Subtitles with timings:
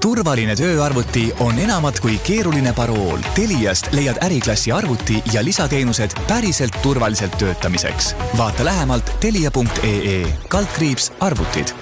[0.00, 3.18] turvaline tööarvuti on enamat kui keeruline parool.
[3.34, 8.14] Teliast leiad äriklassi arvuti ja lisateenused päriselt turvaliselt töötamiseks.
[8.38, 11.74] vaata lähemalt telia.ee kaldkriips arvutid.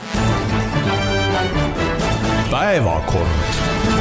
[2.50, 3.93] päevakord.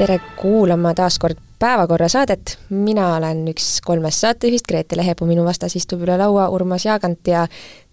[0.00, 5.74] Tere kuulama taas kord Päevakorra saadet, mina olen üks kolmest saatejuhist, Grete Lehepuu, minu vastas
[5.76, 7.42] istub üle laua Urmas Jaagant ja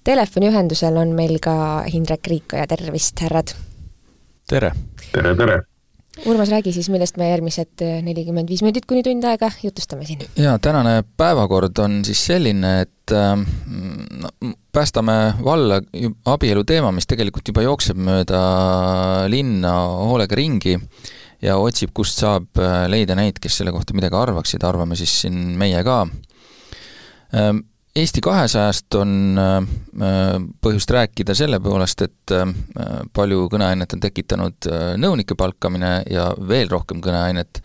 [0.08, 1.56] telefoniühendusel on meil ka
[1.92, 3.52] Hindrek Riikoja, tervist, härrad!
[4.48, 4.72] tere!
[5.12, 5.58] tere, tere!
[6.26, 10.24] Urmas, räägi siis, millest me järgmised nelikümmend viis minutit kuni tund aega jutustame siin.
[10.40, 13.36] jaa, tänane päevakord on siis selline, et äh,
[14.24, 14.32] no,
[14.72, 15.84] päästame valla
[16.26, 18.42] abielu teema, mis tegelikult juba jookseb mööda
[19.28, 19.76] linna
[20.08, 20.80] hoolega ringi
[21.42, 25.58] ja otsib, kust saab äh, leida neid, kes selle kohta midagi arvaksid, arvame siis siin
[25.60, 26.04] meie ka
[27.36, 27.66] ähm,
[27.98, 32.52] Eesti kahesajast on äh, põhjust rääkida selle poolest, et äh,
[33.14, 37.64] palju kõneainet on tekitanud äh, nõunike palkamine ja veel rohkem kõneainet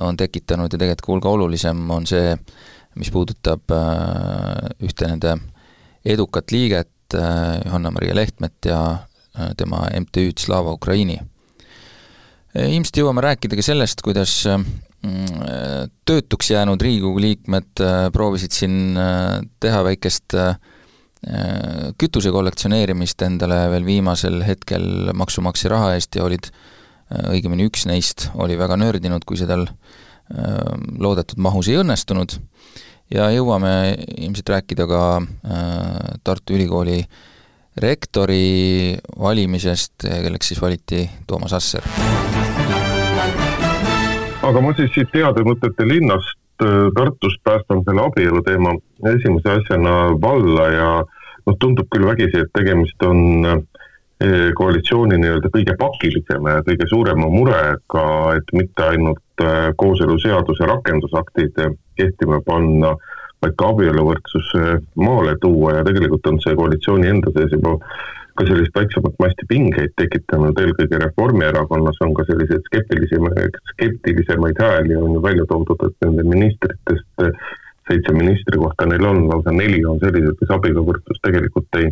[0.00, 2.32] on tekitanud ja tegelikult hulga olulisem on see,
[2.96, 3.70] mis puudutab
[4.82, 5.36] ühte nende
[6.04, 8.80] edukat liiget, Johanna-Maria Lehtmet ja
[9.58, 11.20] tema MTÜ-d Slava Ukraini.
[12.54, 14.42] Ilmselt jõuame rääkida ka sellest, kuidas
[15.04, 15.42] Mm,
[16.08, 20.54] töötuks jäänud Riigikogu liikmed äh, proovisid siin äh, teha väikest äh,
[22.00, 26.50] kütuse kollektsioneerimist endale veel viimasel hetkel maksumaksja raha eest ja olid,
[27.32, 29.64] õigemini üks neist oli väga nördinud, kui see tal
[31.00, 32.36] loodetud mahus ei õnnestunud,
[33.12, 33.72] ja jõuame
[34.18, 35.00] ilmselt rääkida ka
[36.28, 36.98] Tartu Ülikooli
[37.80, 41.82] rektori valimisest, kelleks siis valiti Toomas Asser.
[44.44, 48.74] Aga ma siis siit heade mõtete linnast äh, Tartust päästan selle abielu teema
[49.14, 53.62] esimese asjana valla ja noh, tundub küll vägisi, et tegemist on äh,
[54.58, 58.04] koalitsiooni nii-öelda kõige pakilisema ja kõige suurema murega,
[58.36, 59.42] et mitte ainult
[59.76, 61.58] kooseluseaduse rakendusaktid
[61.98, 62.94] kehtima panna,
[63.44, 64.50] vaid ka abieluvõrdsus
[65.00, 67.76] maale tuua ja tegelikult on see koalitsiooni enda sees juba
[68.34, 75.14] ka sellist väiksemat masti pingeid tekitanud, eelkõige Reformierakonnas on ka selliseid skeptilisemaid, skeptilisemaid hääli on
[75.14, 77.22] ju välja toodud, et nende ministritest
[77.88, 81.90] seitse ministri kohta neil on, lausa neli on sellised, kes abieluvõrdsust tegelikult ei,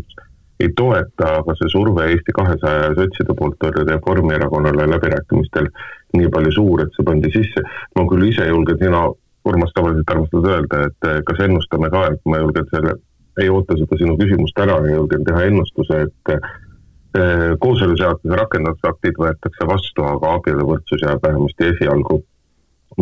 [0.62, 5.68] ei toeta, aga see surve Eesti kahesaja ja sotside poolt oli Reformierakonnale läbirääkimistel
[6.16, 7.62] nii palju suur, et see pandi sisse.
[7.96, 9.04] ma küll ise julgen, sina,
[9.48, 12.94] Urmas, tavaliselt armastad öelda, et kas ennustame ka, et ma julgen selle
[13.40, 19.68] ei oota seda sinu küsimust ära ja julgen teha ennustuse, et eh, kooseluseaduse rakendusaktid võetakse
[19.68, 22.20] vastu, aga abieluvõrdsus jääb vähemasti esialgu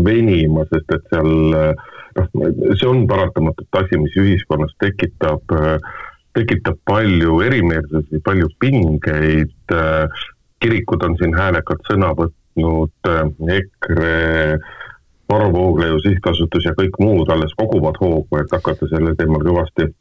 [0.04, 2.28] venima, sest et seal noh,
[2.78, 5.54] see on paratamatult asi, mis ühiskonnas tekitab,
[6.38, 9.74] tekitab palju erimeelsusi, palju pingeid,
[10.62, 13.10] kirikud on siin häälekalt sõna võtnud,
[13.58, 14.14] EKRE
[15.30, 19.92] Varro Vooglaiu sihtasutus ja kõik muud alles koguvad hoogu, et hakata sellel teemal kõvasti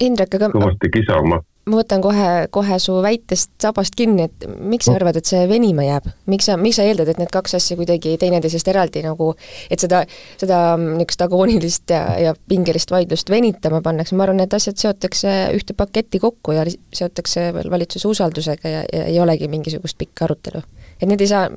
[0.00, 1.40] kõvasti kisama.
[1.66, 5.84] ma võtan kohe, kohe su väitest sabast kinni, et miks sa arvad, et see venima
[5.86, 6.08] jääb?
[6.26, 9.32] miks sa, miks sa eeldad, et need kaks asja kuidagi teineteisest eraldi nagu,
[9.70, 10.02] et seda,
[10.40, 15.76] seda niisugust agoonilist ja, ja pingelist vaidlust venitama pannakse, ma arvan, need asjad seotakse ühte
[15.78, 20.64] paketti kokku ja seotakse veel valitsuse usaldusega ja, ja ei olegi mingisugust pikka arutelu.
[21.00, 21.48] et need ei saa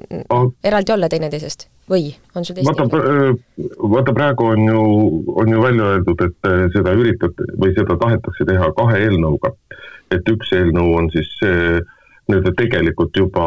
[0.64, 4.82] eraldi olla teineteisest või on sul teist vaata, äh, vaata praegu on ju,
[5.36, 9.54] on ju välja öeldud, et äh, seda üritate või seda tahetakse teha kahe eelnõuga.
[10.12, 11.80] et üks eelnõu on siis see
[12.28, 13.46] nii-öelda tegelikult juba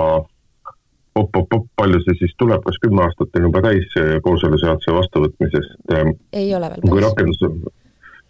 [1.17, 5.77] op-op-op, palju see siis tuleb, kas kümme aastat on juba täis kooseluseaduse vastuvõtmisest?
[5.93, 6.85] Ähm, ei ole veel.
[6.85, 7.41] kui rakendus,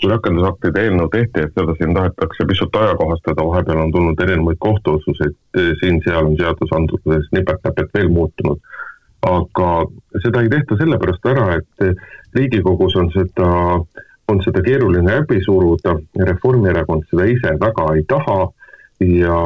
[0.00, 5.36] kui rakendusaktide eelnõu tehti, et seda siin tahetakse pisut ajakohastada, vahepeal on tulnud erinevaid kohtuotsuseid,
[5.82, 8.62] siin-seal on seadusandluses nipet-näpet veel muutunud
[9.26, 9.70] aga
[10.22, 12.00] seda ei tehta sellepärast ära, et
[12.34, 13.50] Riigikogus on seda,
[14.30, 15.96] on seda keeruline läbi suruda,
[16.28, 18.38] Reformierakond seda ise väga ei taha
[19.04, 19.40] ja,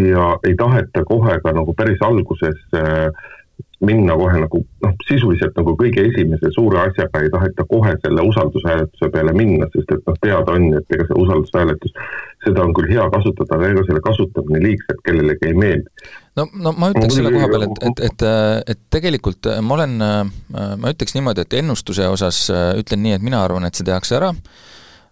[0.00, 3.10] ja ei taheta kohe ka nagu päris alguses äh,
[3.84, 9.10] minna kohe nagu noh, sisuliselt nagu kõige esimese suure asjaga ei taheta kohe selle usaldushääletuse
[9.12, 11.96] peale minna, sest et noh, teada on, et ega see usaldushääletus,
[12.46, 16.08] seda on küll hea kasutada, aga ega selle kasutamine liigselt kellelegi ei meeldi.
[16.40, 18.26] no, no ma ütleks selle koha peal, et, et, et,
[18.72, 19.98] et tegelikult ma olen,
[20.56, 24.32] ma ütleks niimoodi, et ennustuse osas ütlen nii, et mina arvan, et see tehakse ära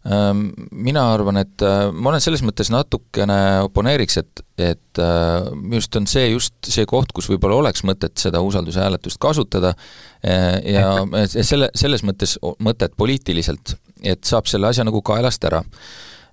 [0.04, 5.96] mina arvan, et äh, ma olen selles mõttes natukene oponeeriks, et, et äh, minu arust
[5.96, 9.72] on see just see koht, kus võib-olla oleks mõtet seda usaldushääletust kasutada.
[10.20, 10.90] Äh, ja
[11.24, 15.62] selle, selles mõttes mõtet poliitiliselt, et saab selle asja nagu kaelast ära.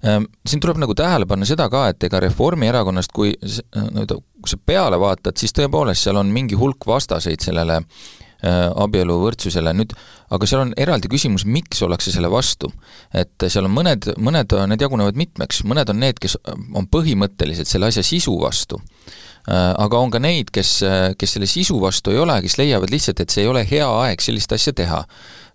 [0.01, 4.57] Ehm, siin tuleb nagu tähele panna seda ka, et ega Reformierakonnast, kui nii-öelda, kui sa
[4.57, 8.09] peale vaatad, siis tõepoolest seal on mingi hulk vastaseid sellele äh,
[8.41, 9.95] abieluvõrdsusele, nüüd
[10.33, 12.71] aga seal on eraldi küsimus, miks ollakse selle vastu.
[13.13, 16.37] et seal on mõned, mõned, need jagunevad mitmeks, mõned on need, kes
[16.73, 20.79] on põhimõtteliselt selle asja sisu vastu äh, aga on ka neid, kes,
[21.17, 24.21] kes selle sisu vastu ei ole, kes leiavad lihtsalt, et see ei ole hea aeg
[24.21, 25.03] sellist asja teha.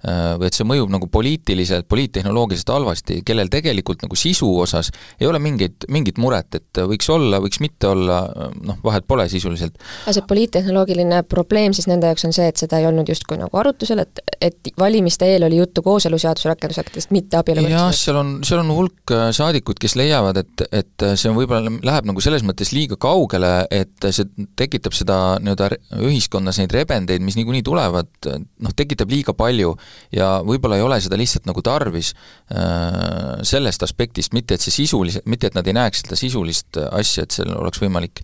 [0.06, 5.26] Äh, või et see mõjub nagu poliitiliselt, poliittehnoloogiliselt halvasti, kellel tegelikult nagu sisu osas ei
[5.26, 8.20] ole mingit, mingit muret, et võiks olla, võiks mitte olla,
[8.54, 9.80] noh, vahet pole sisuliselt.
[10.04, 13.58] aga see poliittehnoloogiline probleem siis nende jaoks on see, et seda ei olnud justkui nagu
[13.58, 17.74] arutusel, et, et valimiste eel oli juttu kooseluseaduse rakendusaktidest, mitte abieluvõrdsusest?
[17.74, 21.74] jah, seal on, seal on hulk äh, saadikuid, kes leiavad, et, et see on võib-olla,
[21.90, 27.40] läheb nagu selles mõttes liiga kaugele, et see tekitab seda nii-öelda ühiskonnas neid rebendeid, mis
[27.40, 29.74] niikuinii tulevad, noh, tekitab liiga palju
[30.14, 32.12] ja võib-olla ei ole seda lihtsalt nagu tarvis
[32.52, 37.26] äh, sellest aspektist, mitte et see sisuliselt, mitte et nad ei näeks seda sisulist asja,
[37.26, 38.22] et seal oleks võimalik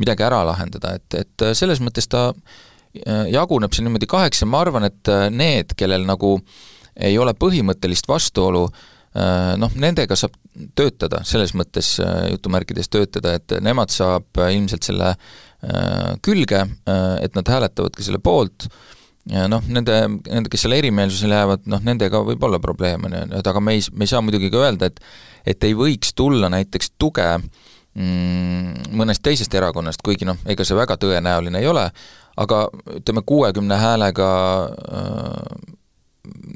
[0.00, 4.64] midagi ära lahendada, et, et selles mõttes ta äh, jaguneb see niimoodi kaheks ja ma
[4.64, 6.36] arvan, et äh, need, kellel nagu
[6.94, 8.68] ei ole põhimõttelist vastuolu,
[9.58, 10.36] noh, nendega saab
[10.78, 11.88] töötada, selles mõttes
[12.30, 15.08] jutumärkides töötada, et nemad saab ilmselt selle
[16.22, 16.60] külge,
[17.18, 18.68] et nad hääletavadki selle poolt,
[19.30, 23.22] ja noh, nende, nende, kes selle erimeelsusele jäävad, noh nendega võib olla probleem, on ju,
[23.38, 25.00] et aga me ei, me ei saa muidugi ka öelda, et
[25.44, 30.96] et ei võiks tulla näiteks tuge mm, mõnest teisest erakonnast, kuigi noh, ega see väga
[31.00, 31.84] tõenäoline ei ole,
[32.40, 32.60] aga
[32.98, 34.28] ütleme, kuuekümne häälega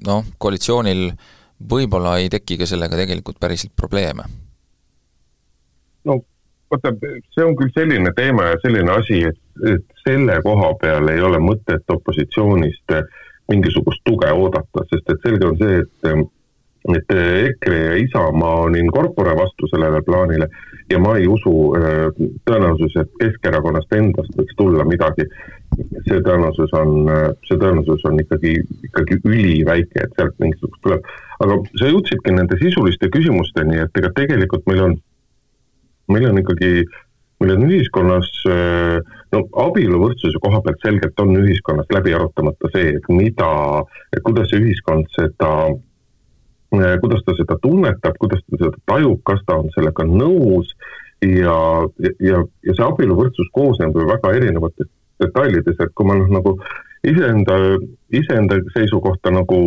[0.09, 1.11] noh, koalitsioonil
[1.59, 4.25] võib-olla ei teki ka sellega tegelikult päriselt probleeme.
[6.09, 6.21] no
[6.71, 6.95] vaata,
[7.35, 9.39] see on küll selline teema ja selline asi, et,
[9.75, 12.99] et selle koha peal ei ole mõtet opositsioonist
[13.49, 16.29] mingisugust tuge oodata, sest et selge on see, et
[16.89, 20.47] et EKRE ja Isamaa on in corpore vastu sellele plaanile
[20.91, 21.53] ja ma ei usu
[22.49, 25.27] tõenäosus, et Keskerakonnast endast võiks tulla midagi.
[26.09, 27.11] see tõenäosus on,
[27.45, 28.55] see tõenäosus on ikkagi,
[28.89, 31.05] ikkagi üliväike, et sealt mingisugust tuleb.
[31.41, 34.97] aga sa jõudsidki nende sisuliste küsimusteni, et ega tegelikult meil on
[36.13, 36.85] meil on ikkagi,
[37.43, 38.31] meil on ühiskonnas
[39.35, 43.51] no abieluvõrdsuse koha pealt selgelt on ühiskonnas läbi arutamata see, et mida,
[44.25, 45.53] kuidas ühiskond seda,
[47.03, 50.73] kuidas ta seda tunnetab, kuidas ta seda tajub, kas ta on sellega nõus
[51.25, 51.59] ja,
[52.25, 54.91] ja, ja see abieluvõrdsus koosneb ju väga erinevatest
[55.23, 56.55] detailidest, et kui ma noh, nagu
[57.07, 57.57] iseenda,
[58.15, 59.61] iseenda seisukohta nagu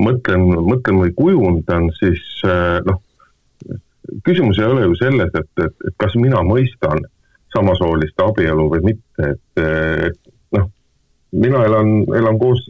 [0.00, 2.22] mõtlen, mõtlen või kujundan, siis
[2.86, 3.00] noh,
[4.24, 7.02] küsimus ei ole ju selles, et, et, et kas mina mõistan
[7.54, 10.18] samasoolist abielu või mitte, et, et
[10.56, 10.68] noh,
[11.44, 12.64] mina elan, elan koos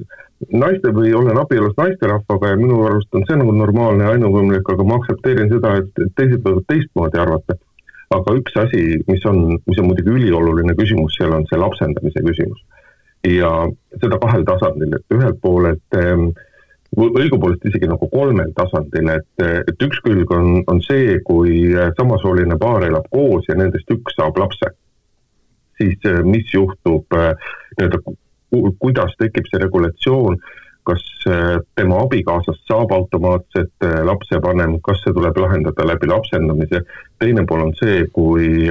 [0.52, 4.86] naiste või olen abielus naisterahvaga ja minu arust on see nagu normaalne ja ainuvõimalik, aga
[4.86, 7.56] ma aktsepteerin seda, et teised võivad teistmoodi arvata.
[8.14, 12.60] aga üks asi, mis on, mis on muidugi ülioluline küsimus, seal on see lapsendamise küsimus.
[13.24, 13.50] ja
[14.02, 16.28] seda kahel tasandil, et ühelt poolelt äh,
[16.96, 22.86] õigupoolest isegi nagu kolmel tasandil, et, et üks külg on, on see, kui samasooline paar
[22.86, 24.72] elab koos ja nendest üks saab lapse.
[25.78, 27.32] siis eh, mis juhtub eh,
[27.78, 27.98] nii-öelda,
[28.78, 30.36] kuidas tekib see regulatsioon,
[30.86, 36.84] kas eh, tema abikaasast saab automaatselt lapsevanem, kas see tuleb lahendada läbi lapsendamise,
[37.18, 38.68] teine pool on see, kui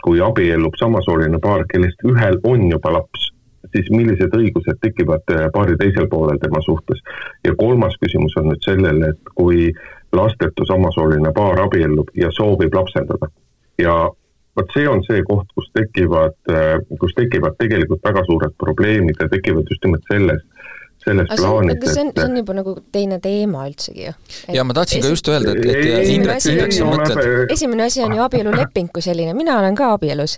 [0.00, 3.26] kui abiellub samasooline paar, kellest ühel on juba laps
[3.74, 7.02] siis millised õigused tekivad äh, paari teisel poolel tema suhtes.
[7.44, 9.72] ja kolmas küsimus on nüüd sellele, et kui
[10.12, 13.30] lastetu samasooline paar abiellub ja soovib lapsendada
[13.78, 13.94] ja
[14.56, 19.28] vot see on see koht, kus tekivad, äh, kus tekivad tegelikult väga suured probleemid ja
[19.30, 20.46] tekivad just nimelt sellest,
[21.00, 24.12] selles aga plaanis, et see on, see on juba nagu teine teema üldsegi ju.
[24.56, 28.12] ja ma tahtsin ka just öelda, et, et Indrek, Indrek, sa mõtled esimene asi on
[28.16, 30.36] ju abieluleping kui selline, mina olen ka abielus.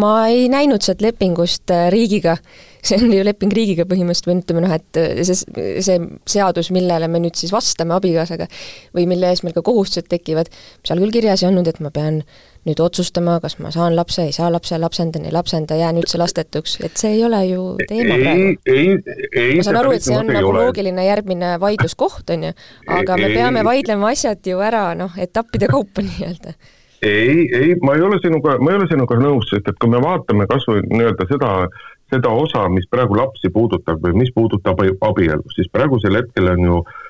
[0.00, 2.38] ma ei näinud sealt lepingust äh, riigiga,
[2.86, 6.00] see on ju leping riigiga põhimõtteliselt või ütleme noh, et äh, see, see
[6.36, 8.48] seadus, millele me nüüd siis vastame abikaasaga
[8.96, 10.52] või mille ees meil ka kohustused tekivad,
[10.86, 12.22] seal küll kirjas ei olnud, et ma pean
[12.66, 16.78] nüüd otsustama, kas ma saan lapse, ei saa lapse, lapsendan, ei lapsenda, jään üldse lastetuks,
[16.86, 18.56] et see ei ole ju teema praegu.
[19.56, 20.64] ma saan aru, et see on nagu ole.
[20.64, 22.56] loogiline järgmine vaidluskoht, on ju,
[22.98, 26.56] aga ei, me peame ei, vaidlema asjad ju ära noh, etappide kaupa nii-öelda.
[27.06, 30.02] ei, ei, ma ei ole sinuga, ma ei ole sinuga nõus, sest et kui me
[30.02, 31.52] vaatame kas või nii-öelda seda,
[32.10, 36.82] seda osa, mis praegu lapsi puudutab või mis puudutab abielu, siis praegusel hetkel on ju
[36.82, 37.02] äh,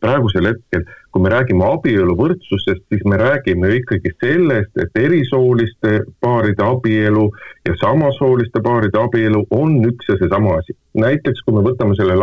[0.00, 7.26] praegusel hetkel kui me räägime abieluvõrdsusest, siis me räägime ikkagi sellest, et erisooliste paaride abielu
[7.68, 10.76] ja samasooliste paaride abielu on üks ja seesama asi.
[10.96, 12.16] näiteks kui me võtame selle,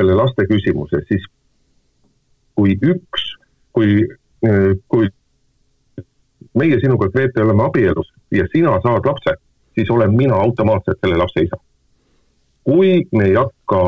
[0.00, 1.26] selle laste küsimuse, siis
[2.56, 3.28] kui üks,
[3.76, 4.06] kui
[4.88, 5.08] kui
[6.54, 9.36] meie sinuga, Grete, oleme abielus ja sina saad lapse,
[9.74, 11.60] siis olen mina automaatselt selle lapse isa.
[12.64, 13.80] kui me ei hakka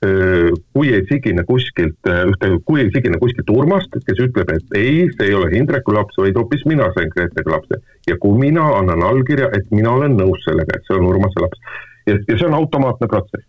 [0.00, 5.26] kui ei sigine kuskilt ühte, kui ei sigine kuskilt Urmast, kes ütleb, et ei, see
[5.28, 7.82] ei ole Hindreku laps, vaid hoopis mina sain Gretega lapse.
[8.08, 11.60] ja kui mina annan allkirja, et mina olen nõus sellega, et see on Urmase laps.
[12.08, 13.44] ja, ja see on automaatne protsess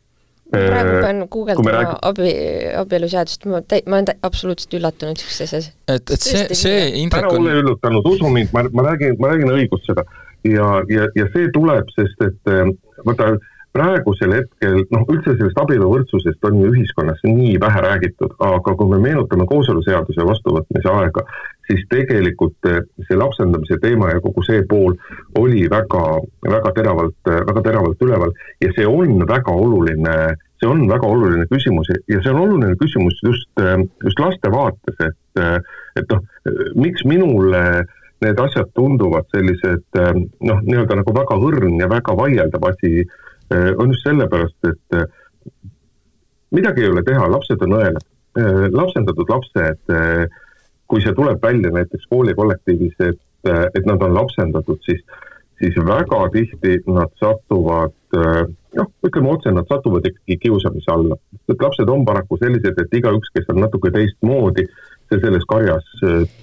[0.51, 1.95] praegu pean guugeldama räägin...
[2.01, 2.31] abi,
[2.81, 5.69] abieluseadust, ma täi-, ma olen absoluutselt üllatunud niisuguses asjas.
[5.87, 9.31] et, et see, see Indrek on ära ole üllatunud, usu mind, ma, ma räägin, ma
[9.31, 10.03] räägin õigust seda.
[10.47, 12.53] ja, ja, ja see tuleb, sest et
[13.07, 13.31] vaata,
[13.71, 18.99] praegusel hetkel, noh, üldse sellest abieluvõrdsusest on ju ühiskonnas nii vähe räägitud, aga kui me
[19.03, 21.23] meenutame kooseluseaduse vastuvõtmise aega,
[21.69, 24.97] siis tegelikult eh, see lapsendamise teema ja kogu see pool
[25.39, 26.03] oli väga,
[26.47, 28.35] väga teravalt, väga teravalt üleval.
[28.63, 30.17] Ja see on väga oluline,
[30.59, 34.99] see on väga oluline küsimus ja see on oluline küsimus just, eh, just laste vaates,
[34.99, 35.57] et, eh,
[36.01, 36.27] et noh,
[36.75, 37.65] miks minule
[38.21, 43.91] need asjad tunduvad sellised noh, nii-öelda nagu väga õrn ja väga vaieldav asi Äh, on
[43.91, 45.03] just sellepärast, et äh,
[46.55, 48.07] midagi ei ole teha, lapsed on õelad.
[48.39, 49.97] Äh, lapsendatud lapsed,
[50.91, 55.03] kui see tuleb välja näiteks koolikollektiivis, et, et nad on lapsendatud, siis,
[55.61, 57.95] siis väga tihti nad satuvad
[58.77, 61.17] noh, ütleme otse, nad satuvad ikkagi kiusamise alla.
[61.49, 64.67] et lapsed on paraku sellised, et igaüks, kes on natuke teistmoodi,
[65.11, 65.87] see selles karjas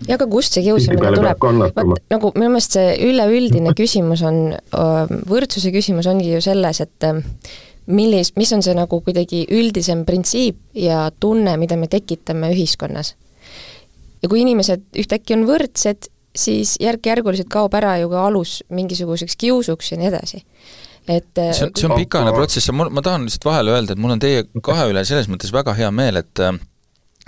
[0.09, 1.47] ja aga kust see kiusamine tuleb?
[1.93, 4.43] vot nagu minu meelest see üleüldine küsimus on,
[5.31, 7.09] võrdsuse küsimus ongi ju selles, et
[7.89, 13.15] millis, mis on see nagu kuidagi üldisem printsiip ja tunne, mida me tekitame ühiskonnas.
[14.23, 19.93] ja kui inimesed ühtäkki on võrdsed, siis järk-järguliselt kaob ära ju ka alus mingisuguseks kiusuks
[19.93, 20.45] ja nii edasi
[21.09, 24.03] et see on, see on pikaajaline protsess ja mul, ma tahan lihtsalt vahele öelda, et
[24.03, 26.45] mul on teie kahe üle selles mõttes väga hea meel, et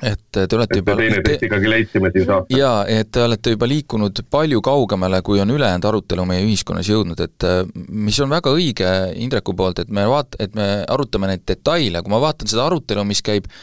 [0.01, 2.57] et te olete juba teineteist ikkagi leidsime siin saates.
[2.57, 7.21] jaa, et te olete juba liikunud palju kaugemale, kui on ülejäänud arutelu meie ühiskonnas jõudnud,
[7.21, 11.45] et äh, mis on väga õige Indreku poolt, et me vaat-, et me arutame neid
[11.49, 13.61] detaile, kui ma vaatan seda arutelu, mis käib äh,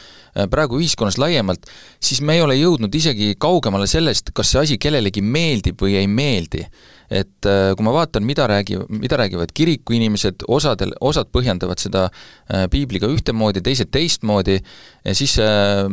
[0.51, 1.65] praegu ühiskonnas laiemalt,
[2.03, 6.07] siis me ei ole jõudnud isegi kaugemale sellest, kas see asi kellelegi meeldib või ei
[6.11, 6.65] meeldi.
[7.07, 12.07] Et äh, kui ma vaatan, mida räägi-, mida räägivad kiriku inimesed, osadel, osad põhjendavad seda
[12.09, 14.57] äh, piibliga ühtemoodi, teised teistmoodi,
[15.15, 15.87] siis äh,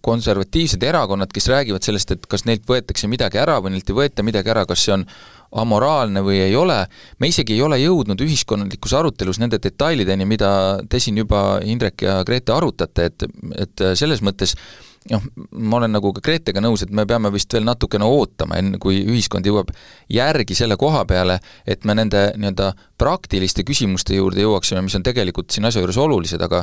[0.00, 4.22] konservatiivsed erakonnad, kes räägivad sellest, et kas neilt võetakse midagi ära või neilt ei võeta
[4.26, 5.08] midagi ära, kas see on
[5.52, 6.78] amoraalne või ei ole,
[7.20, 10.52] me isegi ei ole jõudnud ühiskondlikus arutelus nende detailideni, mida
[10.88, 13.26] te siin juba, Indrek ja Grete, arutate, et,
[13.60, 15.24] et selles mõttes äh, noh,
[15.58, 19.00] ma olen nagu ka Gretega nõus, et me peame vist veel natukene ootama, enne kui
[19.02, 19.72] ühiskond jõuab
[20.12, 25.50] järgi selle koha peale, et me nende nii-öelda praktiliste küsimuste juurde jõuaksime, mis on tegelikult
[25.50, 26.62] siin asja juures olulised, aga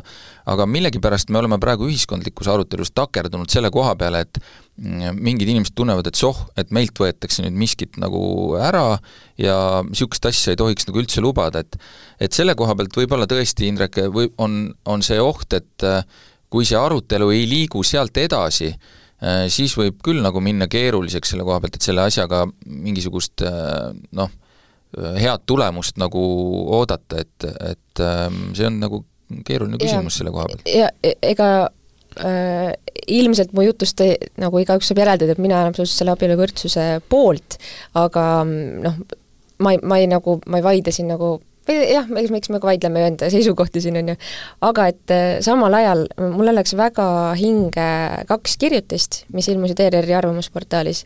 [0.49, 5.75] aga millegipärast me oleme praegu ühiskondlikus arutelus takerdunud selle koha peale, et mm, mingid inimesed
[5.75, 8.21] tunnevad, et soh, et meilt võetakse nüüd miskit nagu
[8.61, 8.85] ära
[9.41, 11.79] ja niisugust asja ei tohiks nagu üldse lubada, et
[12.19, 15.87] et selle koha pealt võib-olla tõesti, Indrek, või on, on see oht, et
[16.49, 18.71] kui see arutelu ei liigu sealt edasi,
[19.23, 23.89] äh, siis võib küll nagu minna keeruliseks selle koha pealt, et selle asjaga mingisugust äh,
[24.17, 24.31] noh,
[24.97, 26.21] head tulemust nagu
[26.79, 29.03] oodata, et, et ähm, see on nagu
[29.45, 30.71] keeruline küsimus ja, selle koha pealt.
[30.73, 31.49] ja e-, ega
[32.25, 32.71] äh,
[33.19, 37.59] ilmselt mu jutust ei, nagu igaüks saab järeldada, et mina olen absoluutselt selle abieluvõrdsuse poolt,
[38.01, 38.97] aga noh,
[39.61, 41.35] ma ei, ma ei nagu, ma ei vaidle siin nagu
[41.67, 44.17] või jah, eks, eks me ka vaidleme enda seisukohti siin, on ju,
[44.69, 47.07] aga et äh, samal ajal mulle läks väga
[47.39, 47.87] hinge
[48.29, 51.05] kaks kirjutist, mis ilmusid ERR-i arvamusportaalis.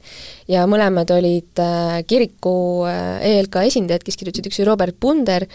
[0.51, 2.55] Ja mõlemad olid äh, kiriku
[2.89, 5.47] äh, ELK esindajad, kes kirjutasid, üks oli Robert Punder,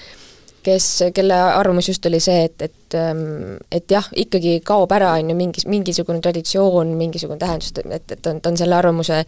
[0.68, 5.32] kes, kelle arvamus just oli see, et, et ähm, et jah, ikkagi kaob ära, on
[5.32, 9.22] ju, mingis, mingisugune traditsioon, mingisugune tähendus, et, et on, ta on selle arvamuse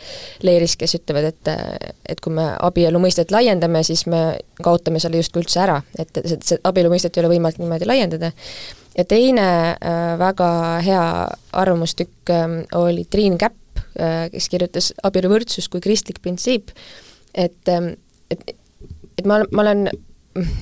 [0.47, 1.52] leeris, kes ütlevad, et
[2.11, 4.23] et kui me abielu mõistet laiendame, siis me
[4.64, 8.32] kaotame selle justkui üldse ära, et see, see abielu mõistet ei ole võimalik niimoodi laiendada.
[8.99, 10.50] ja teine äh, väga
[10.85, 11.06] hea
[11.52, 12.47] arvamustükk äh,
[12.78, 16.70] oli Triin Käpp äh,, kes kirjutas abieluvõrdsus kui kristlik printsiip,
[17.35, 17.92] et äh,
[18.30, 18.54] et,
[19.18, 19.88] et ma, ma olen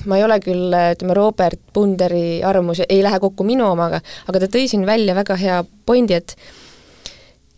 [0.09, 4.49] ma ei ole küll, ütleme, Robert Punderi arvamus ei lähe kokku minu omaga, aga ta
[4.49, 6.35] tõi siin välja väga hea pointi, et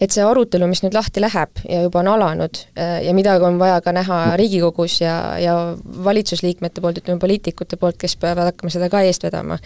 [0.02, 3.60] et see arutelu, mis nüüd lahti läheb ja juba on alanud äh, ja mida on
[3.62, 8.90] vaja ka näha Riigikogus ja, ja valitsusliikmete poolt, ütleme poliitikute poolt, kes peavad hakkama seda
[8.90, 9.60] ka eest vedama,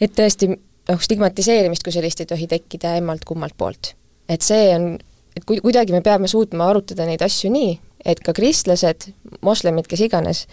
[0.00, 3.94] et tõesti noh, stigmatiseerimist kui sellist ei tohi tekkida emmalt-kummalt poolt.
[4.28, 4.90] et see on,
[5.32, 7.72] et kui, kuidagi me peame suutma arutada neid asju nii,
[8.06, 9.08] et ka kristlased,
[9.44, 10.44] moslemid, kes iganes,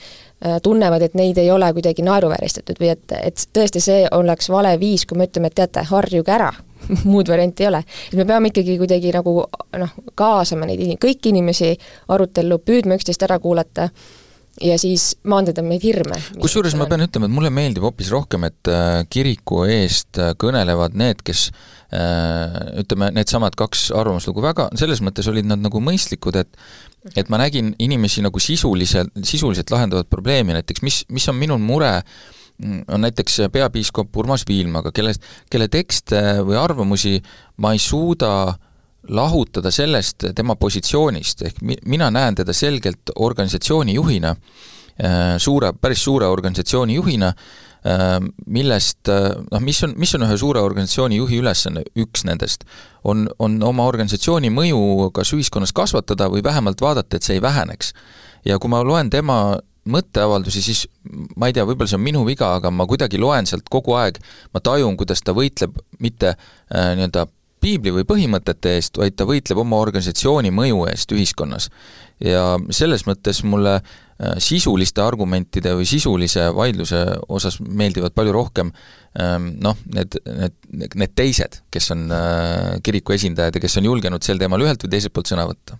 [0.41, 4.73] äh, tunnevad, et neid ei ole kuidagi naeruvääristatud või et, et tõesti see oleks vale
[4.81, 6.51] viis, kui me ütleme, et teate, harjuge ära
[7.11, 7.83] muud varianti ei ole.
[8.11, 9.37] et me peame ikkagi kuidagi nagu
[9.79, 11.71] noh, kaasama neid, kõiki inimesi
[12.11, 13.89] arutellu, püüdma üksteist ära kuulata
[14.61, 16.19] ja siis maandada neid hirme.
[16.41, 20.97] kusjuures ma pean ütlema, et mulle meeldib hoopis rohkem, et äh, kiriku eest äh, kõnelevad
[20.99, 21.49] need, kes
[21.93, 26.57] ütleme, needsamad kaks arvamuslugu väga, selles mõttes olid nad nagu mõistlikud, et
[27.19, 31.91] et ma nägin inimesi nagu sisuliselt, sisuliselt lahendavat probleemi, näiteks mis, mis on minul mure,
[32.63, 37.17] on näiteks peapiiskop Urmas Viilmaga, kellest, kelle tekste või arvamusi
[37.59, 38.61] ma ei suuda äh,
[39.09, 44.35] lahutada sellest tema positsioonist, ehk mi-, mina näen teda selgelt organisatsiooni juhina,
[45.03, 50.61] äh, suure, päris suure organisatsiooni juhina, äh, millest noh, mis on, mis on ühe suure
[50.63, 52.63] organisatsiooni juhi ülesanne, üks nendest,
[53.03, 57.91] on, on oma organisatsiooni mõju kas ühiskonnas kasvatada või vähemalt vaadata, et see ei väheneks.
[58.45, 60.85] ja kui ma loen tema mõtteavaldusi, siis
[61.35, 64.19] ma ei tea, võib-olla see on minu viga, aga ma kuidagi loen sealt kogu aeg,
[64.55, 67.27] ma tajun, kuidas ta võitleb mitte äh, nii-öelda
[67.63, 71.69] piibli või põhimõtete eest, vaid ta võitleb oma organisatsiooni mõju eest ühiskonnas.
[72.23, 78.73] Ja selles mõttes mulle äh, sisuliste argumentide või sisulise vaidluse osas meeldivad palju rohkem
[79.19, 84.25] ähm, noh, need, need, need teised, kes on äh, kiriku esindajad ja kes on julgenud
[84.25, 85.79] sel teemal ühelt või teiselt poolt sõna võtta.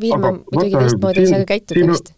[0.00, 2.14] Viilma muidugi teistmoodi ei saa ka käituda vist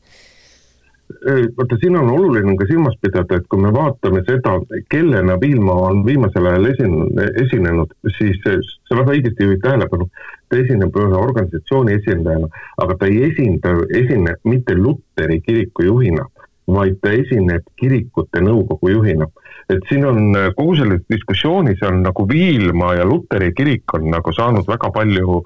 [1.56, 4.56] vaata, siin on oluline ka silmas pidada, et kui me vaatame seda,
[4.90, 10.08] kellena Viilma on viimasel ajal esin-, esinenud, siis sa väga õigesti juhid tähelepanu,
[10.52, 12.48] ta esineb ühe organisatsiooni esindajana,
[12.84, 16.26] aga ta ei esinda, esine mitte Luteri kiriku juhina,
[16.68, 19.26] vaid ta esineb kirikute nõukogu juhina.
[19.70, 24.66] et siin on kogu selles diskussioonis on nagu Viilma ja Luteri kirik on nagu saanud
[24.68, 25.40] väga palju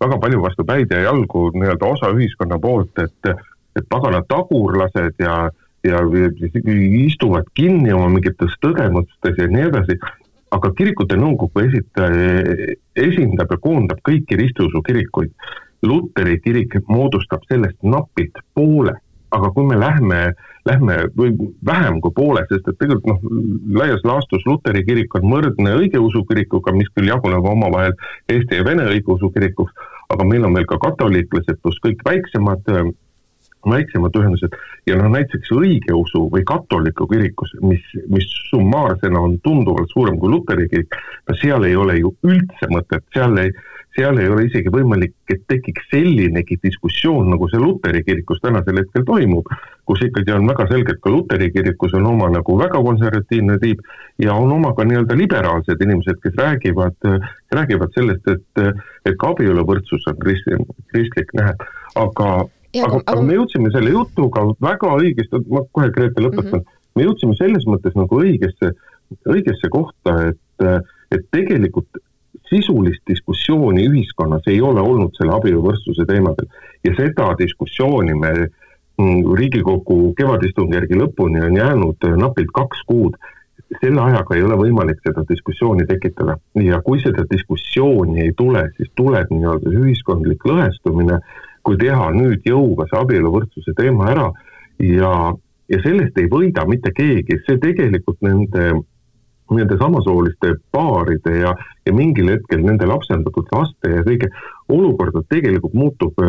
[0.00, 3.32] väga palju vastu päid ja jalgu nii-öelda osa ühiskonna poolt, et
[3.78, 5.34] et pagana tagurlased ja,
[5.86, 6.00] ja
[7.06, 9.96] istuvad kinni oma mingites tõdemustes ja nii edasi,
[10.54, 15.32] aga kirikute nõukogu esitaja, esindab ja koondab kõiki ristiusu kirikuid.
[15.86, 18.98] Luteri kirik moodustab sellest napilt poole,
[19.32, 20.18] aga kui me lähme,
[20.68, 21.32] lähme või
[21.64, 23.38] vähem kui poole, sest et tegelikult noh,
[23.80, 27.94] laias laastus Luteri kirik on võrdne õigeusu kirikuga, mis küll jaguneb omavahel
[28.28, 29.72] Eesti ja Vene õigeusu kirikuks,
[30.12, 32.66] aga meil on veel ka katoliiklased pluss kõik väiksemad
[33.68, 34.54] väiksemad ühendused
[34.88, 40.68] ja noh, näiteks õigeusu või katoliku kirikus, mis, mis summaarsena on tunduvalt suurem kui luteri
[40.70, 40.96] kirik,
[41.28, 43.52] no seal ei ole ju üldse mõtet, seal ei,
[43.96, 49.04] seal ei ole isegi võimalik, et tekiks sellinegi diskussioon, nagu see luteri kirikus tänasel hetkel
[49.08, 49.50] toimub,
[49.88, 53.82] kus ikkagi on väga selgelt ka luteri kirikus on oma nagu väga konservatiivne tiib
[54.22, 57.10] ja on oma ka nii-öelda liberaalsed inimesed, kes räägivad,
[57.52, 61.56] räägivad sellest, et, et ka abieluvõrdsus on kristlik, kristlik nähe,
[61.98, 62.30] aga
[62.78, 66.78] aga, aga me jõudsime selle jutuga väga õigesti, ma kohe Grete lõpetan mm, -hmm.
[66.98, 68.72] me jõudsime selles mõttes nagu õigesse,
[69.26, 72.02] õigesse kohta, et, et tegelikult
[72.50, 76.48] sisulist diskussiooni ühiskonnas ei ole olnud selle abieluvõrdsuse teemadel
[76.86, 83.18] ja seda diskussiooni me mm, Riigikogu kevadistungjärgi lõpuni on jäänud napilt kaks kuud.
[83.80, 88.90] selle ajaga ei ole võimalik seda diskussiooni tekitada ja kui seda diskussiooni ei tule, siis
[88.98, 94.28] tuleb nii-öelda ühiskondlik lõhestumine äh, kui teha nüüd jõuga see abieluvõrdsuse teema ära
[94.80, 95.12] ja,
[95.68, 98.72] ja sellest ei võida mitte keegi, see tegelikult nende
[99.50, 101.54] nende samasooliste paaride ja,
[101.86, 104.30] ja mingil hetkel nende lapsendatud laste ja kõige
[104.70, 106.20] olukorda tegelikult muutub,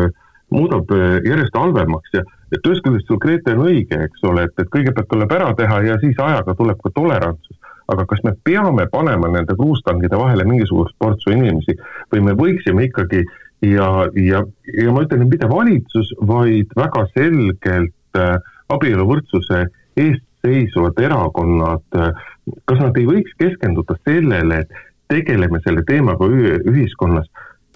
[0.50, 0.90] muudab
[1.26, 5.08] järjest halvemaks ja et ühest küljest sul, Grete, on õige, eks ole, et, et kõigepealt
[5.08, 7.58] tuleb ära teha ja siis ajaga tuleb ka tolerantsus.
[7.92, 11.74] aga kas me peame panema nende kruustangide vahele mingisugust portsu inimesi
[12.12, 13.24] või me võiksime ikkagi
[13.62, 14.42] ja, ja,
[14.82, 18.36] ja ma ütlen, mitte valitsus, vaid väga selgelt äh,
[18.72, 21.84] abieluvõrdsuse eest seisvad erakonnad.
[22.66, 24.80] Kas nad ei võiks keskenduda sellele, et
[25.12, 27.28] tegeleme selle teemaga ühiskonnas?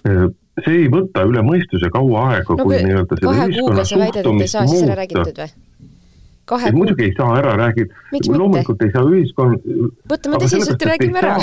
[0.07, 0.27] Äh,,
[0.65, 5.47] see ei võta üle mõistuse kaua aega no,, kui nii-öelda selle ühiskonna suhtumist muuta.
[6.47, 6.79] kahe kuu.
[6.79, 9.67] muidugi ei saa ära räägida, loomulikult ei saa ühiskond.
[10.09, 11.35] võtame tõsiselt ja räägime ära.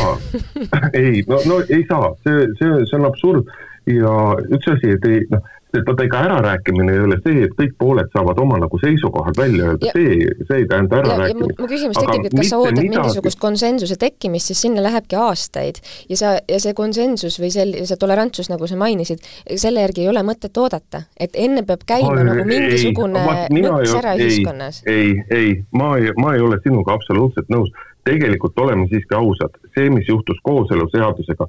[1.00, 3.54] ei, no, no ei saa, see, see, see on absurd
[3.86, 4.14] ja
[4.54, 5.44] üks asi, et ei noh,
[5.78, 9.70] et vaata, ega ärarääkimine ei ole see, et kõik pooled saavad oma nagu seisukohad välja
[9.72, 11.60] öelda, see, see ei tähenda ärarääkimist.
[11.60, 12.92] mu küsimus tekibki, et kas sa ootad midagi...
[12.98, 18.00] mingisugust konsensuse tekkimist, siis sinna lähebki aastaid ja sa, ja see konsensus või sel-, see
[18.00, 19.24] tolerantsus, nagu sa mainisid,
[19.60, 23.26] selle järgi ei ole mõtet oodata, et enne peab käima ma, nagu mingisugune
[23.58, 24.82] nõks ära ühiskonnas.
[24.90, 27.74] ei, ei, ma ei, ma ei ole sinuga absoluutselt nõus.
[28.04, 31.46] tegelikult oleme siiski ausad, see, mis juhtus kooseluseadusega,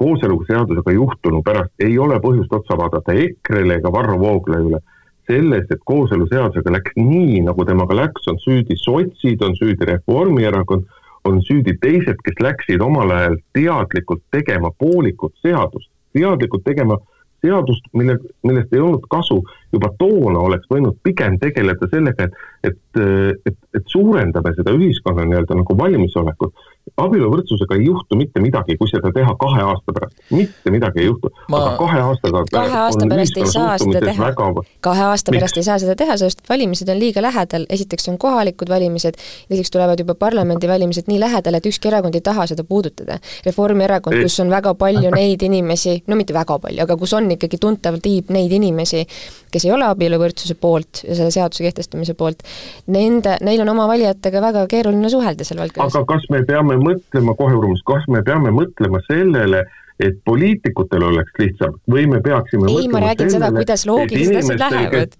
[0.00, 4.80] kooseluseadusega juhtunu pärast ei ole põhjust otsa vaadata EKRE-le ega Varro Vooglaiule.
[5.24, 10.84] selles, et kooseluseadusega läks nii, nagu temaga läks, on süüdi sotsid, on süüdi Reformierakond,
[11.24, 16.98] on süüdi teised, kes läksid omal ajal teadlikult tegema poolikut seadust, teadlikult tegema
[17.40, 19.40] seadust, mille, millest ei olnud kasu,
[19.72, 23.02] juba toona oleks võinud pigem tegeleda sellega, et, et,
[23.48, 26.68] et, et suurendame seda ühiskonna nii-öelda nagu valmisolekut
[27.00, 31.30] abieluvõrdsusega ei juhtu mitte midagi, kui seda teha kahe aasta pärast, mitte midagi ei juhtu
[31.48, 35.40] aga kahe aastaga kahe aasta pärast ei saa seda teha väga..., kahe aasta Miks?
[35.40, 39.16] pärast ei saa seda teha, sest valimised on liiga lähedal, esiteks on kohalikud valimised,
[39.48, 43.18] teiseks tulevad juba parlamendivalimised nii lähedal, et ükski erakond ei taha seda puudutada.
[43.46, 47.58] Reformierakond, kus on väga palju neid inimesi, no mitte väga palju, aga kus on ikkagi
[47.64, 49.06] tuntav tiib neid inimesi,
[49.54, 52.44] kes ei ole abieluvõrdsuse poolt ja selle seaduse kehtestamise poolt,
[52.92, 55.94] nende, neil on oma valijatega väga keeruline suhelda seal valdkonnas.
[55.94, 59.64] aga kas me peame peame mõtlema kohe, Urmas, kas me peame mõtlema sellele,
[60.02, 64.64] et poliitikutel oleks lihtsam või me peaksime ei, ma räägin sellele, seda, kuidas loogilised asjad
[64.64, 65.16] lähevad.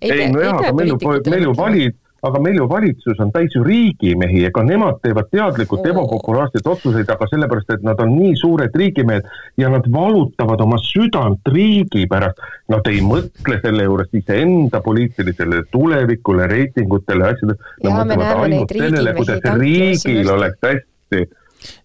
[0.00, 0.98] ei, ei no jaa, aga meil ju,
[1.30, 1.96] meil ju valid,
[2.28, 5.90] aga meil ju valitsus on täis ju riigimehi, ega nemad teevad teadlikult oh.
[5.92, 9.28] ebapopulaarseid otsuseid, aga sellepärast, et nad on nii suured riigimehed
[9.60, 12.40] ja nad valutavad oma südant riigi pärast.
[12.72, 17.72] Nad ei mõtle selle juures iseenda poliitilisele tulevikule, reitingutele, asjadele.
[17.84, 21.26] Nad mõtlevad ainult sellele, kuidas riigil oleks hästi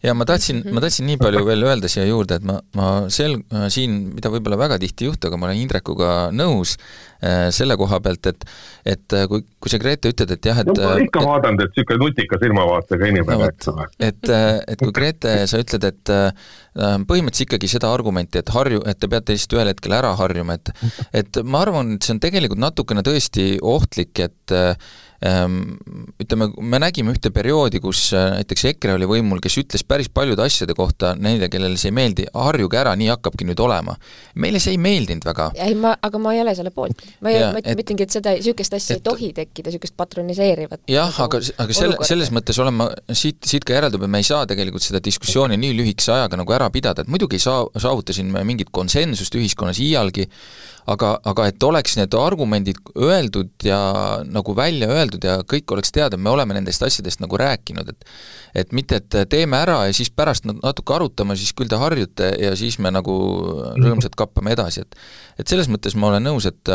[0.04, 3.38] ja ma tahtsin, ma tahtsin nii palju veel öelda siia juurde, et ma, ma sel-,
[3.72, 7.09] siin, mida võib-olla väga tihti ei juhtu, aga ma olen Indrekuga nõus äh,
[7.56, 8.46] selle koha pealt, et
[8.88, 11.64] et äh, kui, kui sa, Grete, ütled, et jah, et no ma olen ikka vaadanud,
[11.66, 13.88] et niisugune nutika silmavaatega inimene no,, eks ole.
[14.00, 16.14] et, äh, et kui Grete, sa ütled, et
[16.80, 20.72] põhimõtteliselt ikkagi seda argumenti, et harju, et te peate lihtsalt ühel hetkel ära harjuma, et
[21.24, 24.56] et ma arvan, et see on tegelikult natukene tõesti ohtlik, et
[25.20, 30.46] ütleme, me nägime ühte perioodi, kus äh, näiteks EKRE oli võimul, kes ütles päris paljude
[30.46, 33.98] asjade kohta neile, kellele see ei meeldi, harjuge ära, nii hakkabki nüüd olema.
[34.40, 35.50] meile see ei meeldinud väga.
[35.60, 37.04] ei, ma, aga ma ei ole selle poolt.
[37.20, 41.12] ma ei, ma ütlengi, et seda, niisugust asja et, ei tohi tekkida, niisugust patroniseerivat jah,
[41.12, 44.30] nagu aga, aga selle, selles mõttes olen ma, siit, siit ka järeldub, et me ei
[44.30, 48.48] saa tegelikult seda diskussiooni nii lühikese ajaga nagu ära pidada, et muidugi ei saa, saavutasime
[48.48, 50.30] mingit konsensust ühiskonnas iialgi,
[50.90, 53.80] aga, aga et oleks need argumendid öeldud ja
[54.28, 58.10] nagu välja öeldud ja kõik oleks teada, me oleme nendest asjadest nagu rääkinud, et
[58.58, 62.56] et mitte, et teeme ära ja siis pärast natuke arutame, siis küll te harjute ja
[62.58, 63.14] siis me nagu
[63.78, 64.98] rõõmsalt kappame edasi, et
[65.44, 66.74] et selles mõttes ma olen nõus, et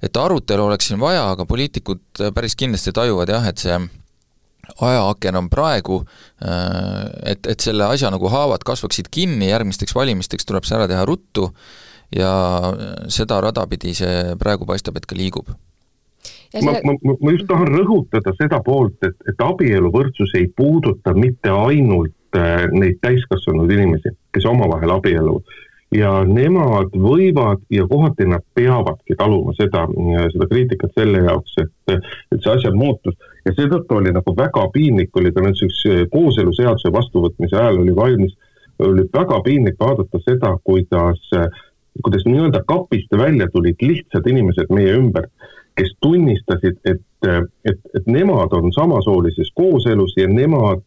[0.00, 3.76] et arutelu oleks siin vaja, aga poliitikud päris kindlasti tajuvad jah, et see
[4.80, 6.00] ajaaken on praegu,
[7.26, 11.50] et, et selle asja nagu haavad kasvaksid kinni, järgmisteks valimisteks tuleb see ära teha ruttu
[12.16, 12.32] ja
[13.08, 15.50] seda rada pidi see praegu paistab, et ka liigub.
[16.64, 22.38] ma, ma, ma just tahan rõhutada seda poolt, et, et abieluvõrdsus ei puuduta mitte ainult
[22.38, 25.58] äh, neid täiskasvanud inimesi, kes omavahel abielluvad
[25.94, 29.86] ja nemad võivad ja kohati nad peavadki taluma seda,
[30.30, 31.96] seda kriitikat selle jaoks, et,
[32.30, 37.58] et see asja muutus ja seetõttu oli nagu väga piinlik, oli ka näiteks kooseluseaduse vastuvõtmise
[37.58, 38.36] ajal oli valmis,
[38.78, 41.48] oli väga piinlik vaadata seda, kuidas äh,
[42.04, 45.26] kuidas nii-öelda kapist välja tulid lihtsad inimesed meie ümber,
[45.78, 47.02] kes tunnistasid, et,
[47.64, 50.82] et, et nemad on samasoolises kooselus ja nemad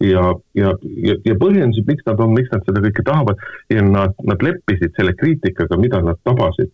[0.00, 3.40] ja, ja, ja, ja põhjendasid, miks nad on, miks nad seda kõike tahavad
[3.72, 6.70] ja nad, nad leppisid selle kriitikaga, mida nad tabasid,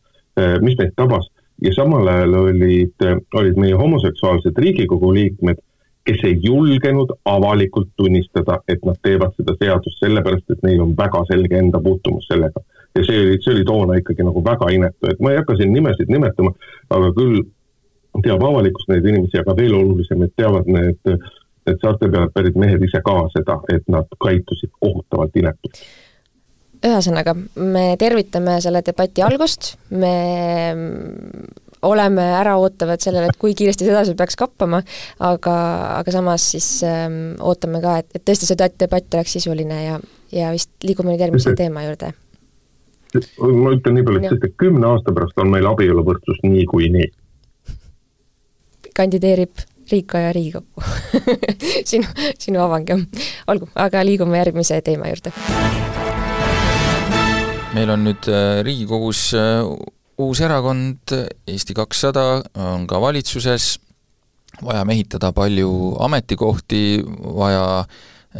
[0.64, 1.30] mis neid tabas.
[1.62, 3.04] Ja samal ajal olid,
[3.38, 5.60] olid meie homoseksuaalsed Riigikogu liikmed,
[6.04, 11.22] kes ei julgenud avalikult tunnistada, et nad teevad seda seadust sellepärast, et neil on väga
[11.30, 12.60] selge enda puutumus sellega
[12.94, 15.72] ja see oli, see oli toona ikkagi nagu väga inetu, et ma ei hakka siin
[15.74, 16.54] nimesid nimetama,
[16.94, 17.42] aga küll
[18.22, 21.00] teab avalikkus neid inimesi, aga veel olulisem, et teavad need,
[21.66, 25.82] need saarte pealt pärit mehed ise ka seda, et nad käitusid kohutavalt inetult.
[26.84, 30.14] Ühesõnaga, me tervitame selle debati algust, me
[31.84, 34.82] oleme äraootavad sellele, et kui kiiresti see edasi peaks kappama,
[35.24, 35.54] aga,
[35.98, 39.96] aga samas siis ähm, ootame ka, et, et tõesti see debatt oleks sisuline ja,
[40.32, 42.14] ja vist liigume nüüd järgmise teema juurde
[43.40, 47.06] ma ütlen nii palju, et sest et kümne aasta pärast on meil abieluvõrdsus niikuinii.
[48.94, 50.82] kandideerib Riiko ja Riigikokku
[51.90, 52.06] sinu,
[52.38, 53.02] sinu avang jah.
[53.52, 55.32] olgu, aga liigume järgmise teema juurde.
[57.74, 59.66] meil on nüüd äh, Riigikogus äh,
[60.18, 61.14] uus erakond,
[61.46, 63.78] Eesti kakssada, on ka valitsuses,
[64.62, 65.70] vaja mehitada palju
[66.04, 67.02] ametikohti,
[67.34, 67.84] vaja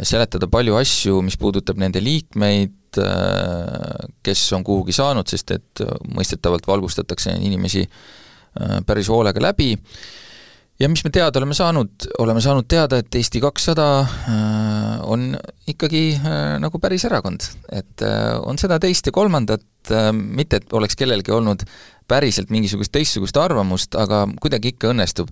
[0.03, 5.81] seletada palju asju, mis puudutab nende liikmeid, Äh, kes on kuhugi saanud, sest et
[6.15, 9.73] mõistetavalt valgustatakse inimesi äh, päris hoolega läbi,
[10.79, 14.39] ja mis me teada oleme saanud, oleme saanud teada, et Eesti kakssada äh,
[15.03, 15.33] on
[15.67, 16.05] ikkagi
[16.61, 17.45] nagu päris erakond.
[17.71, 18.05] et
[18.45, 19.65] on seda teist ja kolmandat,
[20.11, 21.63] mitte et oleks kellelgi olnud
[22.07, 25.31] päriselt mingisugust teistsugust arvamust, aga kuidagi ikka õnnestub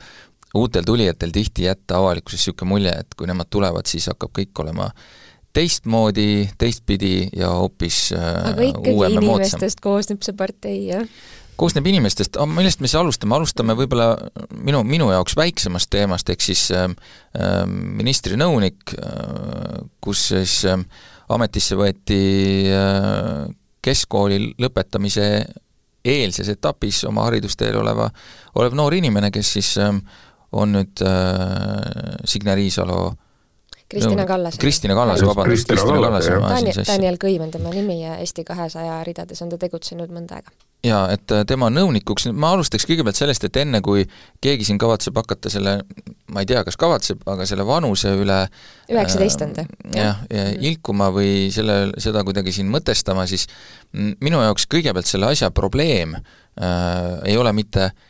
[0.53, 4.89] uutel tulijatel tihti jätta avalikkuses niisugune mulje, et kui nemad tulevad, siis hakkab kõik olema
[5.53, 11.07] teistmoodi, teistpidi ja hoopis aga ikkagi inimestest koosneb see partei, jah?
[11.59, 14.13] koosneb inimestest, millest me siis alustame, alustame võib-olla
[14.57, 16.89] minu, minu jaoks väiksemast teemast, ehk siis äh,
[17.69, 20.81] ministri nõunik äh,, kus siis äh,
[21.33, 22.21] ametisse võeti
[22.73, 23.45] äh,
[23.83, 25.27] keskkooli lõpetamise
[26.03, 28.09] eelses etapis oma haridusteel oleva,
[28.59, 29.93] olev noor inimene, kes siis äh,
[30.53, 33.13] on nüüd äh, Signe Riisalo
[33.93, 34.59] Kristina Kallas.
[34.61, 36.27] Kristina Kallas, vabandust, Kristina Kallas.
[36.27, 40.53] Daniel, Daniel Kõiv on tema nimi ja Eesti kahesaja ridades on ta tegutsenud mõnda aega
[40.83, 44.03] jaa, et äh, tema nõunikuks, ma alustaks kõigepealt sellest, et enne, kui
[44.43, 45.77] keegi siin kavatseb hakata selle,
[46.33, 48.39] ma ei tea, kas kavatseb, aga selle vanuse üle
[48.91, 49.65] üheksateist on ta.
[49.87, 50.63] Äh, jah, ja mhm.
[50.71, 53.47] ilkuma või selle, seda kuidagi siin mõtestama, siis
[53.93, 56.25] minu jaoks kõigepealt selle asja probleem äh,
[57.29, 58.09] ei ole mitte äh,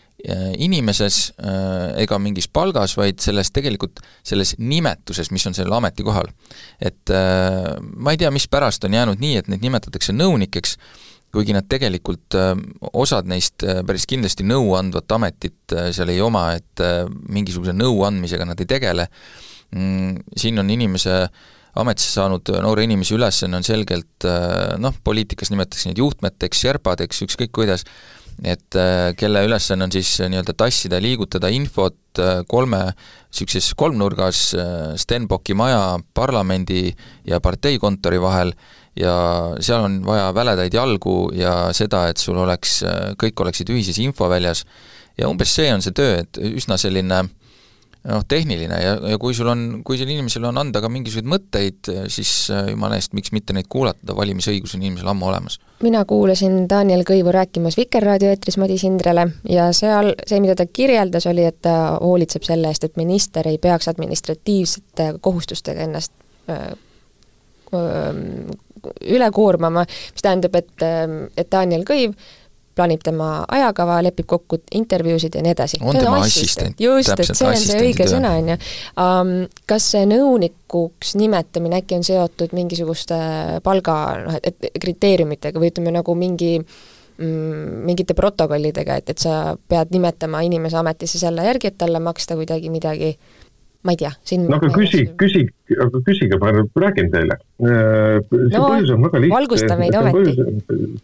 [0.57, 6.29] inimeses äh, ega mingis palgas, vaid selles tegelikult, selles nimetuses, mis on sellel ametikohal.
[6.79, 11.01] et äh, ma ei tea, mispärast on jäänud nii, et neid nimetatakse nõunikeks äh,,
[11.33, 12.53] kuigi nad tegelikult, äh,
[12.93, 16.83] osad neist äh, päris kindlasti nõuandvat ametit äh, seal ei oma, et
[17.33, 19.07] mingisuguse nõu andmisega nad ei tegele,
[19.73, 21.25] mm, siin on inimese
[21.81, 24.27] ametisse saanud noore inimese ülesanne on selgelt
[24.77, 27.81] noh, poliitikas nimetatakse neid juhtmeteks, sherpadeks, ükskõik kuidas,
[28.43, 28.77] et
[29.17, 34.41] kelle ülesanne on siis nii-öelda tassida ja liigutada infot kolme niisuguses kolmnurgas
[35.01, 36.91] Stenbocki maja, parlamendi
[37.27, 38.53] ja parteikontori vahel.
[38.99, 39.13] Ja
[39.57, 42.83] seal on vaja väledaid jalgu ja seda, et sul oleks,
[43.17, 44.65] kõik oleksid ühises infoväljas.
[45.17, 47.23] Ja umbes see on see töö, et üsna selline
[48.09, 51.91] noh, tehniline ja, ja kui sul on, kui sellel inimesel on anda ka mingisuguseid mõtteid,
[52.11, 52.31] siis
[52.69, 55.59] jumala eest, miks mitte neid kuulata, valimisõigus on inimesel ammu olemas.
[55.83, 61.27] mina kuulasin Daniel Kõivu rääkimas Vikerraadio eetris Madis Indrele ja seal see, mida ta kirjeldas,
[61.31, 66.13] oli, et ta hoolitseb selle eest, et minister ei peaks administratiivsete kohustustega ennast
[69.07, 70.87] üle koormama, mis tähendab, et,
[71.39, 72.15] et Daniel Kõiv
[72.75, 75.79] plaanib tema ajakava, lepib kokku intervjuusid ja nii edasi.
[75.81, 76.79] on tema assistent.
[76.81, 78.57] just, et see on see õige sõna, on ju
[78.97, 79.35] um,.
[79.69, 83.15] Kas see nõunikuks nimetamine äkki on seotud mingisuguste
[83.63, 89.55] palga noh, et, et kriteeriumitega või ütleme nagu mingi mm, mingite protokollidega, et, et sa
[89.69, 93.13] pead nimetama inimese ametisse selle järgi, et talle maksta kuidagi midagi
[93.83, 95.41] ma ei tea, siin no aga küsi, küsi,
[95.75, 97.35] aga küsige, ma räägin teile.
[97.59, 100.23] Äh, see no, põhjus on väga lihtne.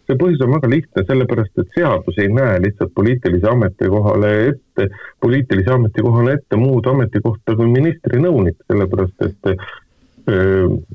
[0.08, 4.88] see põhjus on väga lihtne, sellepärast et seadus ei näe lihtsalt poliitilise ametikohale ette,
[5.20, 9.70] poliitilise ametikohale ette muud ametikohta kui ministri nõunik, sellepärast et äh,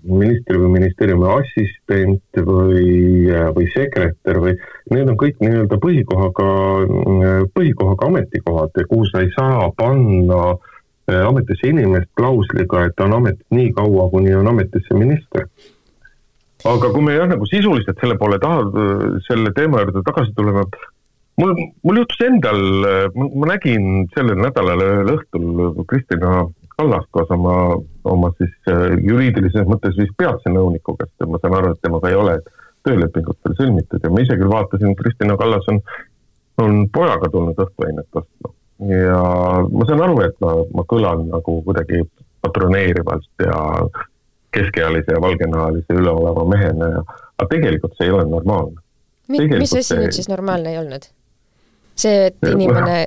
[0.10, 2.92] ministri või ministeeriumi assistent või,
[3.54, 4.54] või sekretär või
[4.94, 6.46] need on kõik nii-öelda põhikohaga,
[7.58, 10.75] põhikohaga ametikohad, kuhu sa ei saa panna äh, Äh,
[11.14, 15.48] ametisse inimest klausliga, et ta on ametis nii kaua, kuni on ametisse minister.
[16.66, 18.64] aga kui me jah, nagu sisuliselt selle poole taha,
[19.28, 20.64] selle teema juurde tagasi tuleme,
[21.42, 21.54] mul,
[21.86, 22.62] mul juhtus endal,
[23.14, 29.96] ma nägin sellel nädalal ühel õhtul Kristina Kallast koos oma, oma siis äh, juriidilises mõttes
[29.96, 32.36] vist peatse nõuniku käest ja ma saan aru, et temaga ei ole
[32.84, 35.80] töölepingut veel sõlmitud ja ma ise küll vaatasin, Kristina Kallas on,
[36.66, 39.22] on pojaga tulnud õhtuainet ostma ja
[39.72, 42.04] ma saan aru, et ma, ma kõlan nagu kuidagi
[42.46, 43.60] patroneerivalt ja
[44.56, 47.04] keskealise ja valgenahalise üleoleva mehena ja
[47.38, 48.82] aga tegelikult see ei ole normaalne.
[49.28, 50.00] mis asi see...
[50.00, 51.08] nüüd siis normaalne ei olnud?
[51.96, 53.06] see, et inimene,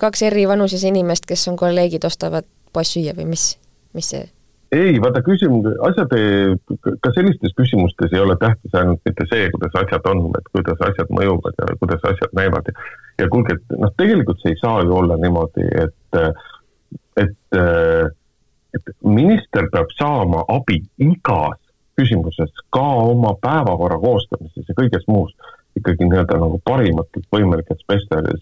[0.00, 3.52] kaks eri vanuses inimest, kes on kolleegid, ostavad poes süüa või mis,
[3.94, 4.26] mis see
[4.72, 6.56] ei, vaata küsimus, asjad ei,
[7.02, 11.12] ka sellistes küsimustes ei ole tähtis ainult mitte see, kuidas asjad on, et kuidas asjad
[11.18, 12.70] mõjuvad ja kuidas asjad näivad.
[13.18, 16.20] ja kuulge, et noh, tegelikult see ei saa ju olla niimoodi, et,
[17.22, 17.60] et,
[18.76, 21.60] et minister peab saama abi igas
[21.96, 25.32] küsimuses, ka oma päevakorra koostamises ja kõiges muus
[25.76, 27.82] ikkagi nii-öelda nagu parimatelt võimalikelt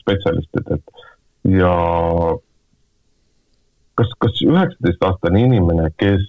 [0.01, 1.05] spetsialistidelt
[1.55, 1.75] ja
[3.99, 6.25] kas, kas üheksateistaastane inimene, kes,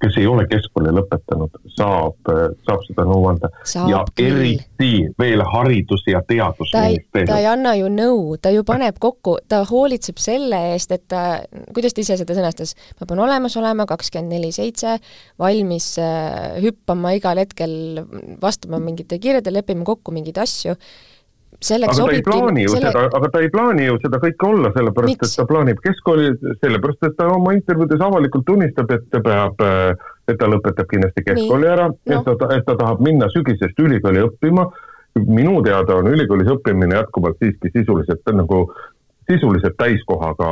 [0.00, 2.30] kes ei ole keskkooli lõpetanud, saab,
[2.64, 3.50] saab seda nõu anda?
[3.90, 4.38] ja küll.
[4.38, 7.28] eriti veel haridus- ja teadusministeerium.
[7.28, 11.42] ta ei anna ju nõu, ta ju paneb kokku, ta hoolitseb selle eest, et ta,
[11.74, 14.96] kuidas ta ise seda sõnastas, ma pean olemas olema kakskümmend neli seitse,
[15.38, 18.06] valmis äh, hüppama igal hetkel,
[18.40, 20.78] vastama mingitele kirjadele, leppima kokku mingeid asju
[21.64, 22.92] selleks aga ta ei plaani ju selle...
[22.92, 25.32] seda, aga ta ei plaani ju seda kõike olla, sellepärast Miks?
[25.32, 26.28] et ta plaanib keskkooli,
[26.60, 29.64] sellepärast et ta oma intervjuudes avalikult tunnistab, et ta peab,
[30.30, 31.72] et ta lõpetab kindlasti keskkooli Nii.
[31.74, 34.70] ära no., et ta, et ta tahab minna sügisest ülikooli õppima.
[35.26, 38.68] minu teada on ülikoolis õppimine jätkuvalt siiski sisuliselt nagu
[39.28, 40.50] sisuliselt täiskohaga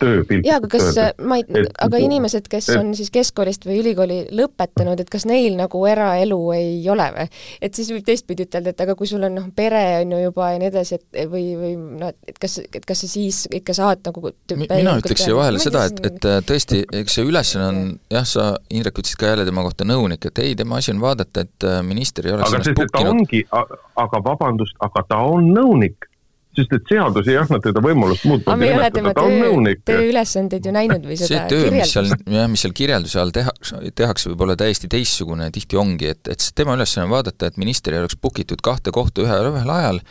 [0.00, 0.46] tööpilk.
[0.46, 5.00] jaa, aga kas, ma ei, aga inimesed, kes et, on siis keskkoolist või ülikooli lõpetanud,
[5.02, 7.26] et kas neil nagu eraelu ei ole või?
[7.60, 10.52] et siis võib teistpidi ütelda, et aga kui sul on noh, pere on ju juba
[10.54, 14.02] ja nii edasi, et või, või noh, et kas, et kas sa siis ikka saad
[14.06, 17.80] nagu mina ütleks siia vahele seda, et, et tõesti, eks see ülesanne on
[18.12, 21.46] jah, sa, Indrek, ütlesid ka jälle tema kohta nõunik, et ei, tema asi on vaadata,
[21.46, 26.08] et minister ei oleks aga ta ongi, aga vabandust, aga ta on nõunik
[26.56, 28.50] sest et seadus ei anna teda võimalust muuta.
[28.50, 32.10] aga me ei ole tema töö, tööülesandeid ju näinud või seda see töö, mis seal,
[32.36, 36.48] jah, mis seal kirjelduse all tehakse, tehakse, võib olla täiesti teistsugune, tihti ongi, et, et
[36.58, 40.02] tema ülesanne on vaadata, et minister ei oleks book itud kahte kohta ühel, ühel ajal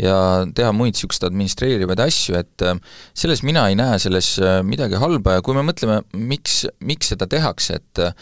[0.00, 0.16] ja
[0.54, 2.78] teha muid niisuguseid administreerivaid asju, et äh,
[3.16, 7.28] selles mina ei näe selles äh, midagi halba ja kui me mõtleme, miks, miks seda
[7.30, 8.12] tehakse, et Äh,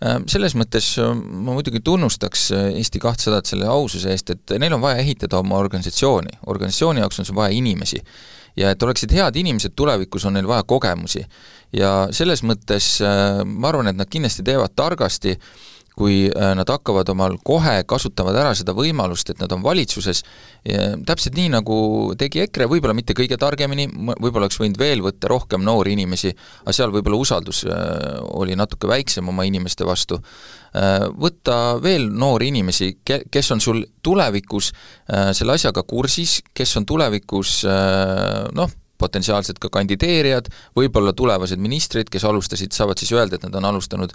[0.00, 4.80] selles mõttes äh, ma muidugi tunnustaks äh, Eesti kahtesadat selle aususe eest, et neil on
[4.80, 8.00] vaja ehitada oma organisatsiooni, organisatsiooni jaoks on sul vaja inimesi.
[8.56, 11.24] ja et oleksid head inimesed tulevikus, on neil vaja kogemusi.
[11.72, 12.98] ja selles mõttes
[13.44, 15.36] ma arvan, et nad kindlasti teevad targasti,
[16.00, 20.24] kui äh, nad hakkavad omal kohe, kasutavad ära seda võimalust, et nad on valitsuses,
[21.08, 21.76] täpselt nii, nagu
[22.20, 26.32] tegi EKRE, võib-olla mitte kõige targemini, võib-olla oleks võinud veel võtta rohkem noori inimesi,
[26.64, 30.20] aga seal võib-olla usaldus äh, oli natuke väiksem oma inimeste vastu,
[30.76, 34.70] äh, võtta veel noori inimesi, ke-, kes on sul tulevikus
[35.36, 37.58] selle asjaga kursis, kes on tulevikus
[38.56, 43.70] noh, potentsiaalselt ka kandideerijad, võib-olla tulevased ministrid, kes alustasid, saavad siis öelda, et nad on
[43.72, 44.14] alustanud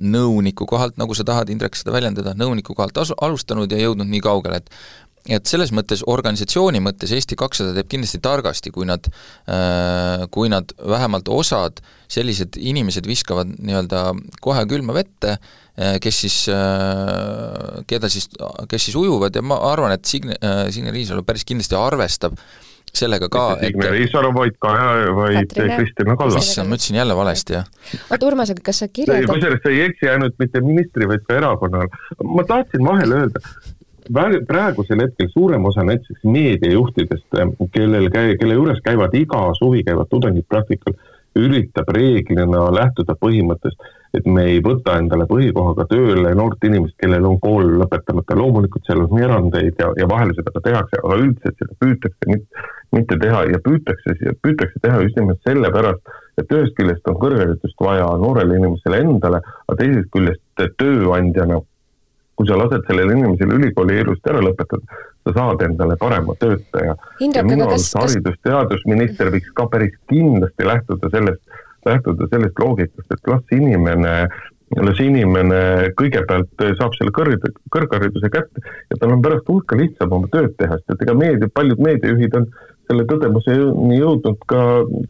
[0.00, 4.24] nõuniku kohalt, nagu sa tahad, Indrek, seda väljendada, nõuniku kohalt asu-, alustanud ja jõudnud nii
[4.24, 4.72] kaugele, et
[5.28, 9.04] et selles mõttes, organisatsiooni mõttes Eesti kakssada teeb kindlasti targasti, kui nad,
[9.50, 14.04] äh, kui nad vähemalt osad sellised inimesed viskavad nii-öelda
[14.40, 16.38] kohe külma vette, äh, kes siis,
[17.90, 18.30] keda siis,
[18.70, 20.38] kes siis ujuvad ja ma arvan, et Signe,
[20.72, 22.67] Signe Riisalo päris kindlasti arvestab äh,
[23.00, 24.74] sellega ka mitte Signe Riisalo, vaid ka,
[25.16, 26.50] vaid Kristina Kallas.
[26.50, 27.66] issand, ma ütlesin jälle valesti, jah.
[28.10, 31.40] oota, Urmas, aga kas sa kirjeldad kusjuures sa ei eksi ainult mitte ministri, vaid ka
[31.40, 31.90] erakonnal.
[32.24, 33.44] ma tahtsin vahele öelda,
[34.46, 37.38] praegusel hetkel suurem osa näiteks meediajuhtidest,
[37.72, 40.96] kellel käi-, kelle juures käivad iga suvi, käivad tudengid praktikal,
[41.38, 43.78] üritab reeglina lähtuda põhimõttest,
[44.16, 49.04] et me ei võta endale põhikohaga tööle noort inimest, kellel on kool lõpetamata, loomulikult seal
[49.04, 52.64] on erandeid ja, ja vahel seda ka tehakse, aga üldiselt seda püütakse mitte,
[52.96, 58.06] mitte teha ja püütakse, püütakse teha just nimelt sellepärast, et ühest küljest on kõrgharidust vaja
[58.22, 61.60] noorele inimesele endale, aga teisest küljest tööandjana,
[62.38, 66.94] kui sa lased sellel inimesel ülikooli ilusti ära lõpetada, sa saad endale parema töötaja.
[67.20, 71.42] ja minu arust haridus-teadusminister võiks ka päris kindlasti lähtuda sellest,
[71.86, 74.14] lähtuda sellest loogikast, et las inimene
[74.76, 75.60] las inimene
[75.96, 80.76] kõigepealt saab selle kõrg, kõrghariduse kätte ja tal on pärast hulka lihtsam oma tööd teha,
[80.76, 82.44] sest et ega meedia, paljud meediajuhid on
[82.88, 84.60] selle tõdemuseni jõudnud ka,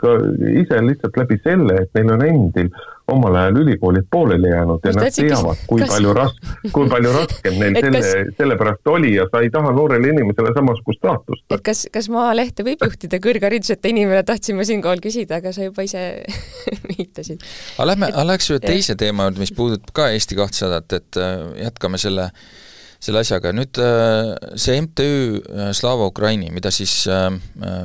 [0.02, 0.14] ka
[0.60, 2.70] ise lihtsalt läbi selle, et neil on endil
[3.08, 5.94] omal ajal ülikoolid pooleli jäänud ja nad teavad, kui kas...
[5.94, 6.36] palju ras-,
[6.74, 11.00] kui palju raskem neil selle kas..., sellepärast oli ja sa ei taha noorele inimesele samasugust
[11.00, 11.44] staatust.
[11.54, 15.86] et kas, kas Maalehte võib juhtida kõrghariduseta inimene, tahtsin ma siinkohal küsida, aga sa juba
[15.88, 16.04] ise
[16.92, 17.44] viitasid.
[17.78, 21.36] aga lähme, aga läheks ühe teise teema juurde, mis puudutab ka Eesti kahtesadat, et äh,
[21.64, 22.56] jätkame selle äh,
[23.02, 27.28] selle asjaga, nüüd äh, see MTÜ äh, Slava Ukraini, mida siis äh,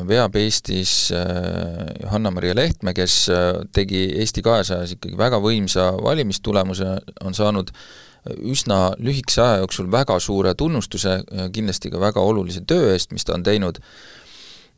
[0.09, 3.17] veab Eestis Johanna-Maria Lehtme, kes
[3.75, 6.95] tegi Eesti kahesajas ikkagi väga võimsa valimistulemuse,
[7.25, 7.69] on saanud
[8.39, 11.19] üsna lühikese aja jooksul väga suure tunnustuse,
[11.53, 13.81] kindlasti ka väga olulise töö eest, mis ta on teinud.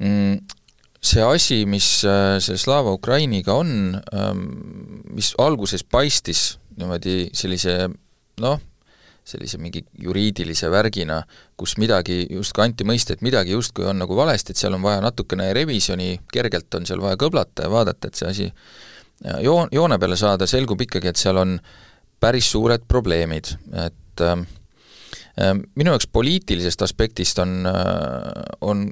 [0.01, 0.39] Mm,
[0.97, 4.47] see asi, mis selle Slava Ukrainiga on, ähm,
[5.13, 7.85] mis alguses paistis niimoodi sellise
[8.41, 8.57] noh,
[9.25, 11.21] sellise mingi juriidilise värgina,
[11.57, 15.01] kus midagi justkui anti mõista, et midagi justkui on nagu valesti, et seal on vaja
[15.01, 18.49] natukene revisjoni, kergelt on seal vaja kõblata ja vaadata, et see asi
[19.41, 21.55] joon, joone peale saada, selgub ikkagi, et seal on
[22.21, 24.35] päris suured probleemid, et äh,
[25.75, 28.29] minu jaoks poliitilisest aspektist on äh,,
[28.61, 28.85] on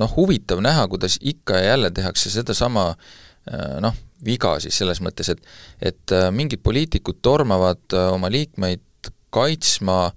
[0.00, 5.32] noh, huvitav näha, kuidas ikka ja jälle tehakse sedasama äh, noh, viga siis selles mõttes,
[5.32, 5.42] et
[5.82, 8.84] et äh, mingid poliitikud tormavad oma liikmeid
[9.34, 10.10] kaitsma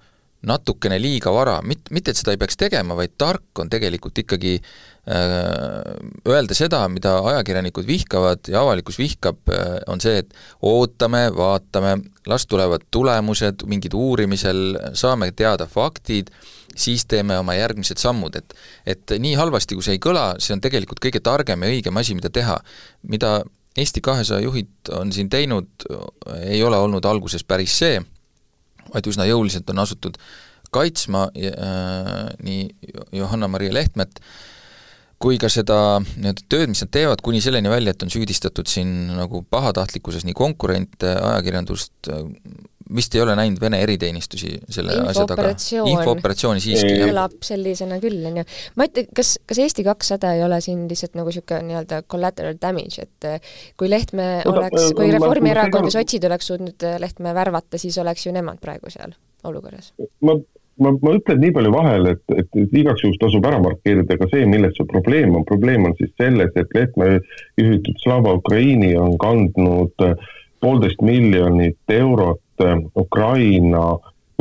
[0.48, 4.58] natukene liiga vara, mit-, mitte et seda ei peaks tegema, vaid tark on tegelikult ikkagi
[4.60, 5.94] äh,
[6.28, 10.36] öelda seda, mida ajakirjanikud vihkavad ja avalikkus vihkab äh,, on see, et
[10.68, 11.96] ootame, vaatame,
[12.28, 16.34] las tulevad tulemused, mingid uurimisel, saame teada faktid,
[16.76, 18.56] siis teeme oma järgmised sammud, et
[18.90, 22.18] et nii halvasti, kui see ei kõla, see on tegelikult kõige targem ja õigem asi,
[22.20, 22.60] mida teha.
[23.08, 23.42] mida
[23.74, 25.66] Eesti kahesaja juhid on siin teinud,
[26.46, 27.96] ei ole olnud alguses päris see
[28.94, 30.18] vaid üsna jõuliselt on asutud
[30.74, 32.68] kaitsma äh, nii
[33.20, 34.22] Johanna-Maria Lehtmet
[35.24, 38.90] kui ka seda nii-öelda tööd, mis nad teevad, kuni selleni välja, et on süüdistatud siin
[39.16, 41.94] nagu pahatahtlikkuses nii konkurente, ajakirjandust,
[42.96, 45.50] vist ei ole näinud Vene eriteenistusi selle asja taga.
[45.90, 47.10] infooperatsiooni siiski, jah.
[47.10, 48.46] kõlab sellisena küll, on ju.
[48.80, 53.08] ma ütlen, kas, kas Eesti kakssada ei ole siin lihtsalt nagu niisugune nii-öelda collateral damage,
[53.08, 57.98] et eh, kui Lehtme oleks, kui Reformierakond ja sotsid oleks suutnud eh, Lehtme värvata, siis
[58.02, 59.16] oleks ju nemad praegu seal
[59.48, 59.94] olukorras?
[60.22, 60.38] ma,
[60.84, 64.30] ma, ma ütlen nii palju vahele, et, et, et igaks juhuks tasub ära markeerida ka
[64.32, 65.48] see, milles see probleem on.
[65.50, 67.18] probleem on siis selles, et Lehtme
[67.60, 70.32] juhitud Slava Ukraini on kandnud eh,
[70.64, 72.40] poolteist miljonit eurot
[72.96, 73.86] Ukraina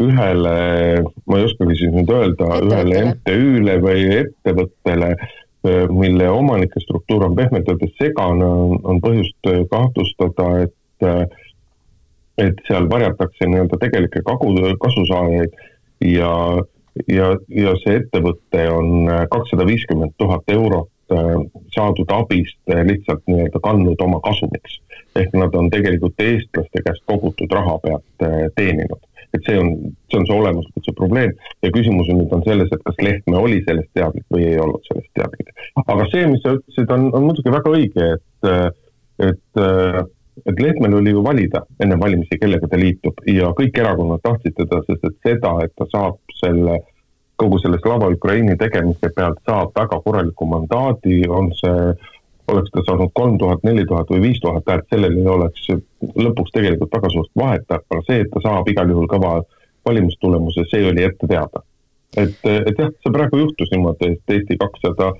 [0.00, 0.56] ühele,
[1.26, 7.36] ma ei oskagi siis nüüd öelda, ühele MTÜ-le või ettevõttele, äh, mille omanike struktuur on
[7.38, 10.78] pehmelt öeldes segane, on, on põhjust äh, kahtlustada, et
[12.38, 15.56] et seal varjatakse nii-öelda tegelikke kagu, kasusaajaid
[16.06, 16.30] ja,
[17.10, 20.91] ja, ja see ettevõte on kakssada viiskümmend tuhat eurot
[21.74, 24.80] saadud abist lihtsalt nii-öelda kandnud oma kasumiks
[25.20, 29.02] ehk nad on tegelikult eestlaste käest kogutud raha pealt äh, teeninud.
[29.32, 29.68] et see on,
[30.12, 31.30] see on see olemuslikult see probleem
[31.64, 34.88] ja küsimus on nüüd on selles, et kas Lehtme oli sellest teadlik või ei olnud
[34.88, 35.52] sellest teadlik.
[35.84, 38.66] aga see, mis sa ütlesid, on, on muidugi väga õige, et, äh,
[39.30, 40.02] et äh,
[40.48, 44.78] et Lehtmel oli ju valida enne valimisi, kellega ta liitub ja kõik erakonnad tahtsid teda,
[44.86, 46.78] sest et seda, et ta saab selle,
[47.42, 51.92] kogu selle Slava Ukraini tegemise pealt saab väga korraliku mandaadi, on see
[52.52, 55.68] oleks ta saanud kolm tuhat, neli tuhat või viis tuhat häält, sellel ei oleks
[56.26, 59.36] lõpuks tegelikult väga suurt vahet, aga see, et ta saab igal juhul kõva
[59.86, 61.62] valimistulemuse, see oli ette teada.
[62.16, 65.12] et, et jah, see praegu juhtus niimoodi, et Eesti kakssada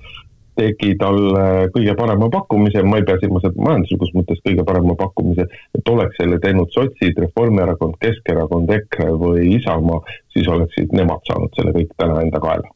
[0.57, 5.47] tegi talle kõige parema pakkumise, ma ei pea silmas, et majanduslikus mõttes kõige parema pakkumise,
[5.77, 11.73] et oleks selle teinud sotsid, Reformierakond, Keskerakond, EKRE või Isamaa, siis oleksid nemad saanud selle
[11.75, 12.69] kõik täna enda kaela.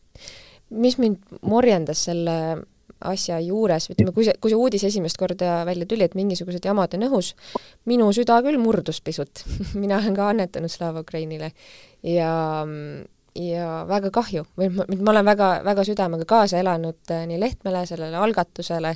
[0.69, 1.17] mis mind
[1.47, 2.33] morjendas selle
[3.05, 6.95] asja juures, ütleme, kui see, kui see uudis esimest korda välja tuli, et mingisugused jamad
[6.97, 7.33] on õhus,
[7.89, 9.43] minu süda küll murdus pisut.
[9.81, 11.51] Mina olen ka annetanud Slava Ukrainile.
[12.05, 12.31] Ja
[13.37, 17.85] ja väga kahju, või ma, ma olen väga, väga südamega kaasa elanud äh, nii Lehtmele,
[17.89, 18.95] sellele algatusele,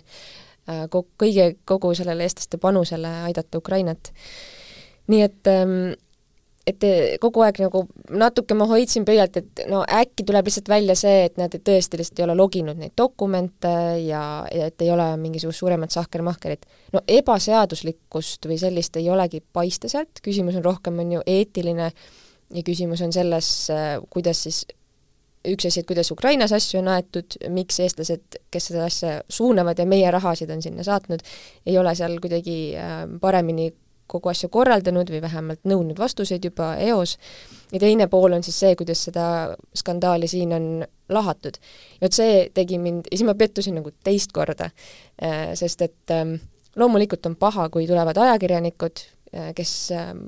[0.69, 4.13] äh, kõige, kogu sellele eestlaste panusele aidata Ukrainat.
[5.11, 5.93] nii et ähm,
[6.67, 6.83] et
[7.21, 7.81] kogu aeg nagu
[8.13, 12.21] natuke ma hoidsin pöialt, et no äkki tuleb lihtsalt välja see, et nad tõesti lihtsalt
[12.21, 13.71] ei ole loginud neid dokumente
[14.05, 16.65] ja, et ei ole mingisugust suuremat sahkermahkerit.
[16.93, 21.91] no ebaseaduslikkust või sellist ei olegi paista sealt, küsimus on rohkem, on ju, eetiline
[22.53, 23.47] ja küsimus on selles,
[24.11, 24.65] kuidas siis
[25.47, 29.87] üks asi, et kuidas Ukrainas asju on aetud, miks eestlased, kes seda asja suunavad ja
[29.89, 31.23] meie rahasid on sinna saatnud,
[31.65, 33.71] ei ole seal kuidagi äh, paremini
[34.11, 37.15] kogu asja korraldanud või vähemalt nõudnud vastuseid juba eos,
[37.71, 39.25] ja teine pool on siis see, kuidas seda
[39.77, 40.65] skandaali siin on
[41.09, 41.57] lahatud.
[41.95, 44.69] ja vot see tegi mind, ja siis ma pettusin nagu teist korda,
[45.23, 46.35] äh, sest et ähm,
[46.75, 49.20] loomulikult on paha, kui tulevad ajakirjanikud, äh,
[49.55, 50.25] kes ähm,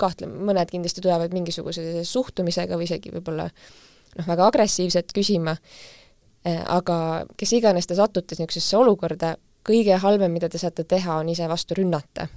[0.00, 5.56] kahtle-, mõned kindlasti tulevad mingisuguse suhtumisega või isegi võib-olla noh, väga agressiivselt küsima,
[6.46, 6.98] äh, aga
[7.36, 9.36] kes iganes te satute niisugusesse olukorda,
[9.66, 12.28] kõige halvem, mida te saate teha, on ise vastu rünnata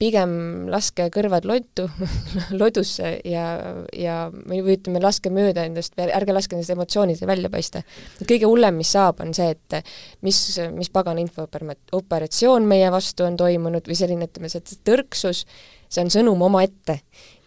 [0.00, 0.32] pigem
[0.72, 1.86] laske kõrvad lottu
[2.60, 3.46] lodusse ja,
[3.92, 7.82] ja või ütleme, laske mööda endast, ärge laske nendest emotsioonidest välja paista.
[8.24, 9.92] kõige hullem, mis saab, on see, et
[10.26, 10.40] mis,
[10.76, 15.44] mis pagana infooperatsioon meie vastu on toimunud või selline, ütleme, see tõrksus,
[15.90, 17.00] see on sõnum omaette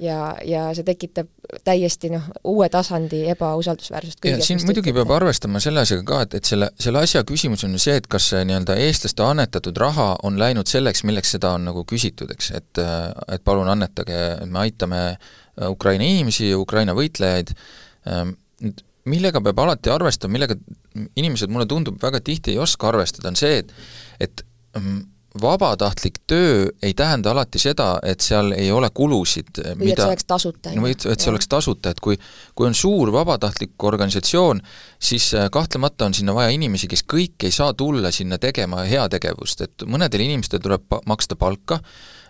[0.04, 1.30] ja, ja see tekitab
[1.64, 4.26] täiesti noh, uue tasandi ebausaldusväärsust.
[4.28, 7.76] ja siin muidugi peab arvestama selle asjaga ka, et, et selle, selle asja küsimus on
[7.78, 11.68] ju see, et kas see nii-öelda eestlaste annetatud raha on läinud selleks, milleks seda on
[11.70, 15.04] nagu küsitud, eks, et et palun annetage, me aitame
[15.70, 17.54] Ukraina inimesi Ukraina võitlejaid,
[18.10, 18.34] ehm,
[19.10, 20.58] millega peab alati arvestama, millega
[21.20, 23.74] inimesed, mulle tundub, väga tihti ei oska arvestada, on see, et
[24.24, 24.46] et
[24.78, 25.02] mm,
[25.42, 30.10] vabatahtlik töö ei tähenda alati seda, et seal ei ole kulusid, või mida, et see
[30.12, 30.74] oleks tasuta.
[30.78, 32.18] või et, et see oleks tasuta, et kui
[32.54, 34.62] kui on suur vabatahtlik organisatsioon,
[35.02, 39.64] siis äh, kahtlemata on sinna vaja inimesi, kes kõik ei saa tulla sinna tegema heategevust,
[39.66, 41.80] et mõnedel inimestel tuleb maksta palka,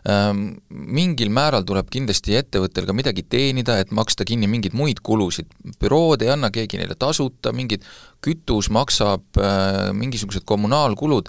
[0.10, 5.52] ähm, mingil määral tuleb kindlasti ettevõttel ka midagi teenida, et maksta kinni mingeid muid kulusid,
[5.82, 7.84] bürood ei anna keegi neile tasuta, mingid
[8.24, 11.28] kütus maksab, äh, mingisugused kommunaalkulud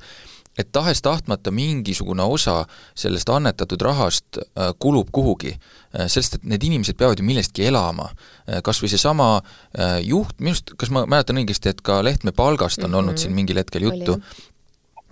[0.58, 6.98] et tahes-tahtmata mingisugune osa sellest annetatud rahast äh, kulub kuhugi, äh, sest et need inimesed
[6.98, 8.10] peavad ju millestki elama.
[8.46, 9.28] Äh, kas või seesama
[10.04, 12.98] juht, minu arust, kas ma mäletan õigesti, et ka Lehtme palgast on mm -hmm.
[12.98, 14.20] olnud siin mingil hetkel juttu,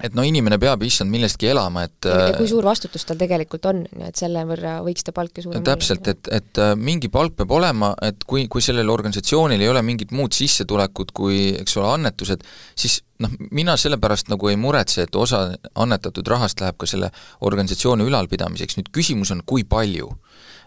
[0.03, 3.85] et no inimene peab issand millestki elama, et ja kui suur vastutus tal tegelikult on,
[4.03, 7.93] et selle võrra võiks ta palka suurem täpselt, et, et äh, mingi palk peab olema,
[8.03, 12.45] et kui, kui sellel organisatsioonil ei ole mingit muud sissetulekut kui eks ole, annetused,
[12.79, 15.45] siis noh, mina sellepärast nagu ei muretse, et osa
[15.75, 17.13] annetatud rahast läheb ka selle
[17.47, 20.11] organisatsiooni ülalpidamiseks, nüüd küsimus on, kui palju.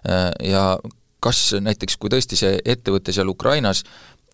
[0.07, 0.67] Äh, ja
[1.25, 3.83] kas näiteks, kui tõesti see ettevõte seal Ukrainas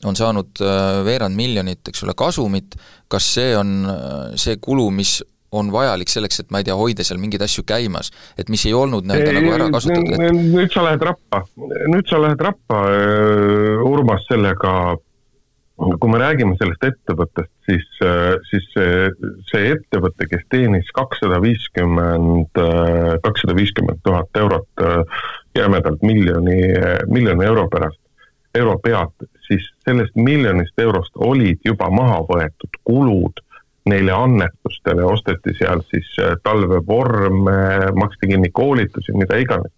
[0.07, 2.77] on saanud äh, veerand miljonit, eks ole, kasumit,
[3.11, 5.19] kas see on äh, see kulu, mis
[5.51, 8.75] on vajalik selleks, et ma ei tea, hoida seal mingeid asju käimas, et mis ei
[8.77, 10.41] olnud nii-öelda nagu ära kasutatud et...?
[10.55, 11.41] nüüd sa lähed rappa,
[11.91, 14.75] nüüd sa lähed rappa, äh, Urmas, sellega,
[15.75, 17.85] kui me räägime sellest ettevõttest, siis,
[18.47, 22.59] siis see, see ettevõte, kes teenis kakssada viiskümmend,
[23.25, 24.85] kakssada viiskümmend tuhat eurot
[25.57, 26.59] jämedalt miljoni,
[27.09, 27.97] miljoni euro pärast,
[28.55, 33.41] euro pealt, siis sellest miljonist eurost olid juba maha võetud kulud
[33.89, 39.71] neile annetustele, osteti seal siis äh, talvevorme, maksti kinni koolitusi, mida iganes.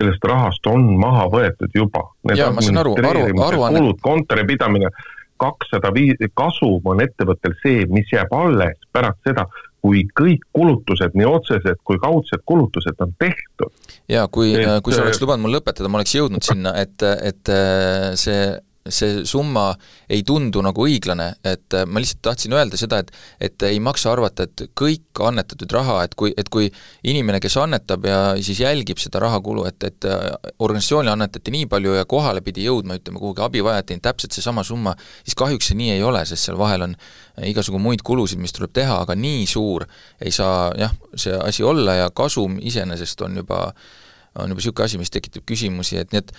[0.00, 2.06] sellest rahast on maha võetud juba.
[2.36, 3.80] jaa, ma saan aru, aru, aruanne.
[3.80, 4.88] kulud, kontori pidamine,
[5.40, 9.44] kakssada viis, kasum on ettevõttel see, mis jääb alles pärast seda,
[9.80, 13.92] kui kõik kulutused, nii otsesed kui kaudsed kulutused on tehtud.
[14.08, 14.54] jaa, kui,
[14.84, 18.50] kui sa oleks lubanud mul lõpetada, ma oleks jõudnud sinna, et, et äh, see
[18.88, 19.74] see summa
[20.08, 23.10] ei tundu nagu õiglane, et äh, ma lihtsalt tahtsin öelda seda, et
[23.40, 26.70] et ei maksa arvata, et kõik annetatud raha, et kui, et kui
[27.04, 30.24] inimene, kes annetab ja siis jälgib seda rahakulu, et, et äh,
[30.58, 35.36] organisatsioonile annetati nii palju ja kohale pidi jõudma, ütleme, kuhugi abivajajateni täpselt seesama summa, siis
[35.36, 36.96] kahjuks see nii ei ole, sest seal vahel on
[37.44, 39.84] igasugu muid kulusid, mis tuleb teha, aga nii suur
[40.24, 43.62] ei saa jah, see asi olla ja kasum iseenesest on juba,
[44.40, 46.34] on juba niisugune asi, mis tekitab küsimusi, et nii et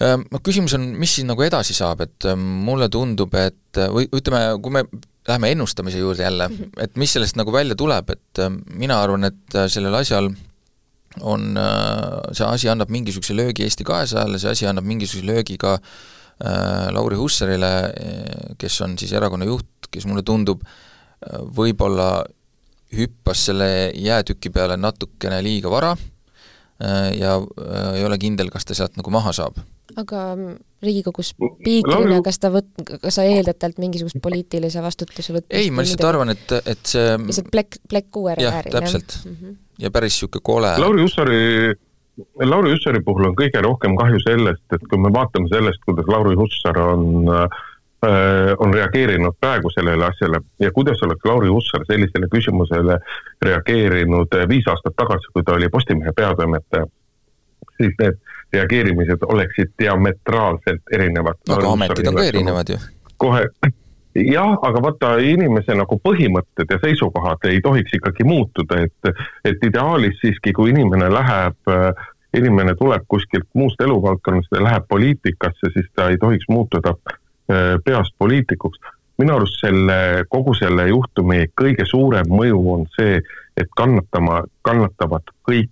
[0.00, 4.56] no küsimus on, mis siis nagu edasi saab, et ehm, mulle tundub, et või ütleme,
[4.62, 4.84] kui me
[5.28, 6.70] läheme ennustamise juurde jälle, mhm.
[6.80, 10.30] et mis sellest nagu välja tuleb, et ehm, mina arvan, et äh, sellel asjal
[11.20, 15.76] on, äh, see asi annab mingisuguse löögi Eesti kahesajale, see asi annab mingisuguse löögi ka
[15.76, 17.72] äh, Lauri Hussarile,
[18.58, 20.62] kes on siis erakonna juht, kes mulle tundub,
[21.56, 22.22] võib-olla
[22.96, 25.90] hüppas selle jäätüki peale natukene liiga vara
[26.80, 27.34] ja
[27.92, 29.58] ei ole kindel, kas ta sealt nagu maha saab
[30.00, 30.24] aga
[30.80, 35.52] Riigikogu spiikrina, kas ta võt-, kas sa eeldad talt mingisugust poliitilise vastutuse võtmist?
[35.52, 39.34] ei, ma lihtsalt arvan, et, et see lihtsalt plekk, plekk uue jah, täpselt mm.
[39.36, 39.56] -hmm.
[39.84, 41.40] ja päris niisugune kole Lauri Hussari,
[42.44, 46.38] Lauri Hussari puhul on kõige rohkem kahju sellest, et kui me vaatame sellest, kuidas Lauri
[46.40, 47.60] Hussar on äh,
[48.58, 52.96] on reageerinud praegu sellele asjale ja kuidas oleks Lauri Hussar sellisele küsimusele
[53.42, 56.86] reageerinud viis aastat tagasi, kui ta oli Postimehe peatoimetaja,
[57.76, 58.16] siis need
[58.52, 61.38] reageerimised oleksid diametraalselt erinevad.
[61.48, 62.78] aga ametid on ka erinevad ju.
[63.16, 63.46] kohe,
[64.14, 70.18] jah, aga vaata, inimese nagu põhimõtted ja seisukohad ei tohiks ikkagi muutuda, et, et ideaalis
[70.22, 71.74] siiski, kui inimene läheb,
[72.36, 78.14] inimene tuleb kuskilt muust eluvaldkonnast ja läheb poliitikasse, siis ta ei tohiks muutuda äh, peast
[78.18, 78.78] poliitikuks.
[79.20, 83.18] minu arust selle, kogu selle juhtumi kõige suurem mõju on see,
[83.56, 85.68] et kannatama, kannatavad kõik,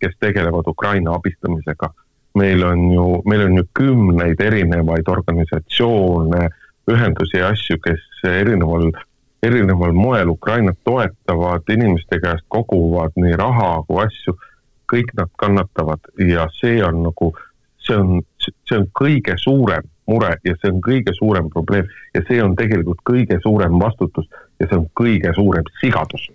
[0.00, 1.90] kes tegelevad Ukraina abistamisega
[2.36, 6.48] meil on ju, meil on ju kümneid erinevaid organisatsioone,
[6.90, 8.90] ühendusi ja asju, kes erineval,
[9.42, 14.36] erineval moel Ukrainat toetavad, inimeste käest koguvad nii raha kui asju,
[14.92, 17.32] kõik nad kannatavad ja see on nagu,
[17.82, 21.88] see on, see on kõige suurem mure ja see on kõige suurem probleem.
[22.14, 24.28] Ja see on tegelikult kõige suurem vastutus
[24.60, 26.28] ja see on kõige suurem sigadus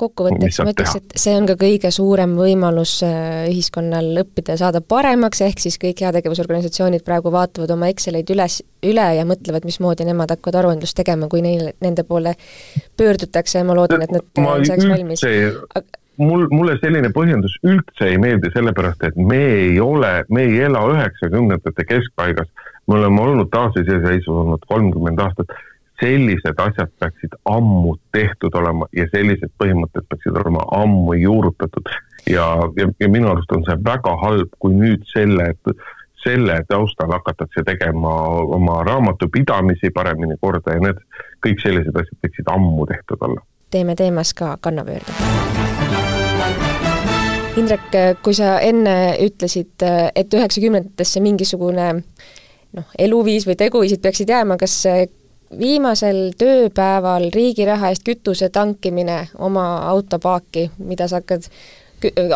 [0.00, 4.82] kokkuvõtteks ma ütleks, et see on ka kõige suurem võimalus äh, ühiskonnal õppida ja saada
[4.82, 10.34] paremaks, ehk siis kõik heategevusorganisatsioonid praegu vaatavad oma Exceleid üles, üle ja mõtlevad, mismoodi nemad
[10.34, 12.34] hakkavad aruandlust tegema, kui neil, nende poole
[12.98, 15.22] pöördutakse ja ma loodan, et nad ma saaks valmis.
[16.18, 20.82] mul, mulle selline põhjendus üldse ei meeldi, sellepärast et me ei ole, me ei ela
[20.90, 22.50] üheksakümnendate keskpaigas,
[22.90, 25.54] me oleme olnud taasiseseisvunud kolmkümmend aastat
[26.00, 31.90] sellised asjad peaksid ammu tehtud olema ja sellised põhimõtted peaksid olema ammu juurutatud.
[32.30, 35.52] ja, ja, ja minu arust on see väga halb, kui nüüd selle,
[36.24, 38.14] selle taustal hakatakse tegema
[38.58, 41.02] oma raamatupidamisi paremini korda ja need,
[41.46, 43.40] kõik sellised asjad võiksid ammu tehtud olla.
[43.70, 45.14] teeme teemas ka kannapöörde.
[47.54, 47.92] Indrek,
[48.22, 49.82] kui sa enne ütlesid,
[50.14, 51.92] et üheksakümnendatesse mingisugune
[52.74, 54.74] noh, eluviis või teguviisid peaksid jääma, kas
[55.58, 61.48] viimasel tööpäeval riigi raha eest kütuse tankimine oma autopaaki, mida sa hakkad,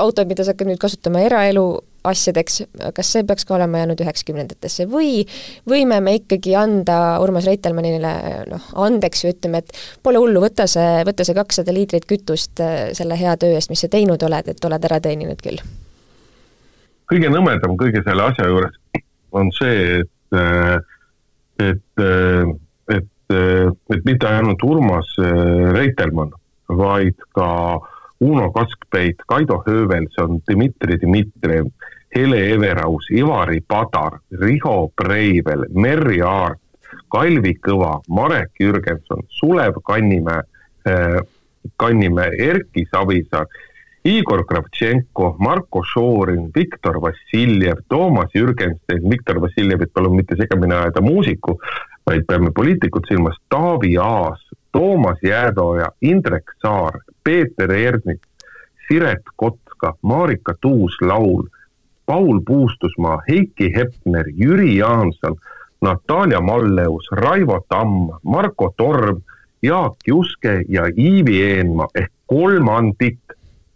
[0.01, 1.69] autod, mida sa hakkad nüüd kasutama eraelu
[2.09, 2.63] asjadeks,
[2.95, 5.25] kas see peaks ka olema jäänud üheksakümnendatesse või
[5.69, 8.13] võime me ikkagi anda Urmas Reitelmannile
[8.49, 12.79] noh, andeks ja ütleme, et pole hullu, võta see, võta see kakssada liitrit kütust äh,
[12.97, 15.61] selle hea töö eest, mis sa teinud oled, et oled ära teeninud küll?
[17.09, 18.79] kõige nõmedam kõige selle asja juures
[19.33, 20.77] on see, et, äh,
[21.69, 22.55] et, äh,
[23.31, 25.15] et, mitte ainult Urmas
[25.75, 26.33] Reitelmann,
[26.69, 27.49] vaid ka
[28.21, 31.71] Uno Kaskpeit, Kaido Höövelson, Dmitri Dmitrijev,
[32.15, 36.59] Hele Everaus, Ivari Padar, Riho Breivel, Merry Aart,
[37.13, 40.43] Kalvi Kõva, Marek Jürgenson, Sulev Kannimäe,
[41.77, 43.47] Kannimäe, Erki Savisaar,
[44.09, 51.59] Igor Kravtšenko, Marko Šorin, Viktor Vassiljev, Toomas Jürgenstein, Viktor Vassiljevit palun mitte segamini ajada muusiku,
[52.09, 54.41] vaid peame poliitikut silmas, Taavi Aas,
[54.73, 58.29] Toomas Jäädoja, Indrek Saar, Peeter Ernits,
[58.89, 61.43] Siret Kotka, Marika Tuus-Laul,
[62.07, 65.37] Paul Puustusmaa, Heiki Hepner, Jüri Jaanson,
[65.81, 69.21] Natalja Malleus, Raivo Tamm, Marko Torm,
[69.63, 73.19] Jaak Juske ja Iivi Eenmaa ehk kolmandik,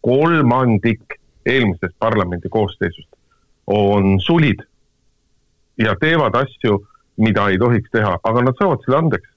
[0.00, 3.08] kolmandik eelmisest parlamendi koosseisust
[3.66, 4.62] on sulid
[5.78, 6.86] ja teevad asju,
[7.16, 9.28] mida ei tohiks teha, aga nad saavad selle andeks.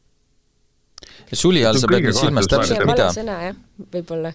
[1.33, 3.11] suli all sa pead nüüd silmas täpselt mida?
[3.15, 3.55] sõna jah,
[3.93, 4.33] võib-olla.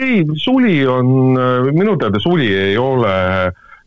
[0.00, 1.34] ei, suli on,
[1.76, 3.16] minu teada suli ei ole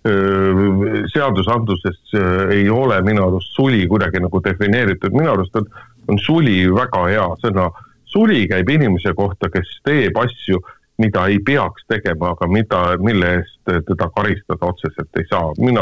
[0.04, 2.12] seadusandluses
[2.52, 5.68] ei ole minu arust suli kuidagi nagu defineeritud, minu arust on,
[6.12, 7.70] on suli väga hea sõna.
[8.06, 10.60] suli käib inimese kohta, kes teeb asju,
[11.02, 15.50] mida ei peaks tegema, aga mida, mille eest teda karistada otseselt ei saa.
[15.58, 15.82] mina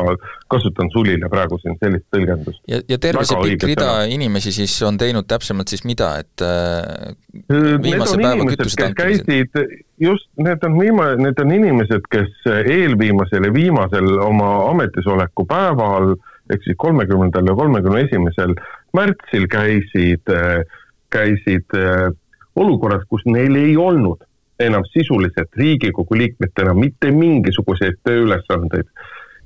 [0.52, 2.62] kasutan sulile praegu siin sellist tõlgendust.
[2.72, 7.12] ja, ja terve see pikk rida inimesi siis on teinud täpsemalt siis mida, et äh,
[7.84, 9.76] viimase päeva kütuse tankimised?
[10.00, 16.14] just, need on viima-, need on inimesed, kes eelviimasel ja viimasel oma ametisoleku päeval
[16.52, 18.56] ehk siis kolmekümnendal ja kolmekümne esimesel
[18.96, 20.32] märtsil käisid,
[21.12, 22.12] käisid äh,
[22.56, 24.24] olukorras, kus neil ei olnud
[24.66, 28.88] enam sisuliselt Riigikogu liikmetena mitte mingisuguseid tööülesandeid.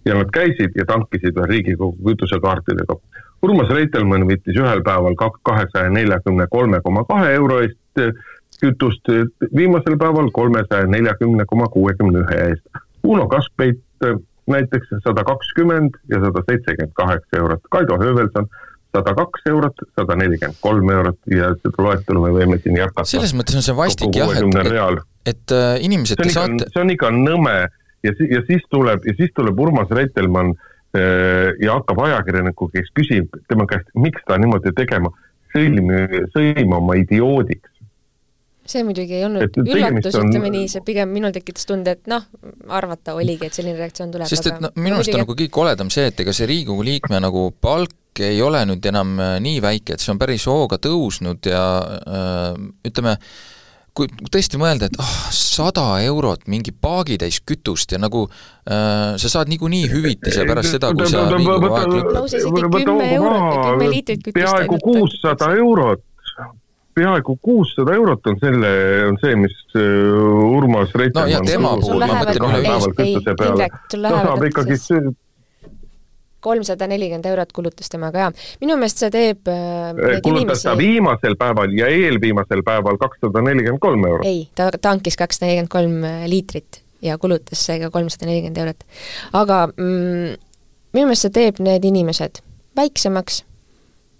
[0.05, 2.95] ja nad käisid ja tankisid veel Riigikogu kütusekaartidega.
[3.41, 8.13] Urmas Reitelmann võttis ühel päeval kahesaja neljakümne kolme koma kahe euro eest eh,
[8.61, 9.09] kütust,
[9.55, 12.83] viimasel päeval kolmesaja neljakümne koma kuuekümne ühe eest.
[13.03, 14.15] Uno Kaskpeit eh,
[14.47, 18.49] näiteks sada kakskümmend ja sada seitsekümmend kaheksa eurot, Kaido Höövelson
[18.95, 23.07] sada kaks eurot, sada nelikümmend kolm eurot ja seda loetelu me võime siin jätkata.
[23.09, 26.93] selles mõttes on see vastik jah, et, et, et äh, inimesed, te saate see on
[26.95, 27.57] ikka nõme.
[28.05, 33.33] Ja, ja siis tuleb, ja siis tuleb Urmas Reitelmann äh, ja hakkab ajakirjaniku, kes küsib
[33.49, 35.09] tema käest, miks ta niimoodi tegema,
[35.55, 36.03] sõlmi,
[36.35, 37.71] sõimama idioodiks
[38.65, 42.05] see muidugi ei olnud et üllatus on..., ütleme nii, see pigem minul tekitas tunde, et
[42.11, 42.23] noh,
[42.73, 44.29] arvata oligi, et selline reaktsioon tuleb.
[44.29, 47.17] sest et no minu arust on nagu kõige koledam see, et ega see Riigikogu liikme
[47.23, 51.41] nagu palk ei ole nüüd enam äh, nii väike, et see on päris hooga tõusnud
[51.51, 52.53] ja äh,
[52.87, 53.13] ütleme,
[53.95, 58.31] kui tõesti mõelda, et ah oh,, sada eurot, mingi paagitäis kütust ja nagu äh,
[59.21, 62.15] sa saad niikuinii hüvitise pärast seda, kui sa Riigikogu aeg lõpeb.
[64.33, 66.01] peaaegu kuussada eurot
[66.95, 68.71] peaaegu kuussada eurot on selle,
[69.09, 73.45] on see, mis äh, Urmas Reitelmann no ja tema puhul, ma mõtlen üleüldiselt.
[73.91, 74.79] ta saab ikkagi
[76.45, 78.31] kolmsada nelikümmend eurot kulutas tema ka ja
[78.61, 79.91] minu meelest see teeb äh,
[80.23, 80.67] kulutas inimesi...
[80.67, 84.29] ta viimasel päeval ja eelviimasel päeval kakssada nelikümmend kolm eurot?
[84.29, 88.85] ei, ta tankis kakssada nelikümmend kolm äh, liitrit ja kulutas seega kolmsada nelikümmend eurot.
[89.41, 90.37] aga mm,
[90.95, 92.43] minu meelest see teeb need inimesed
[92.77, 93.43] väiksemaks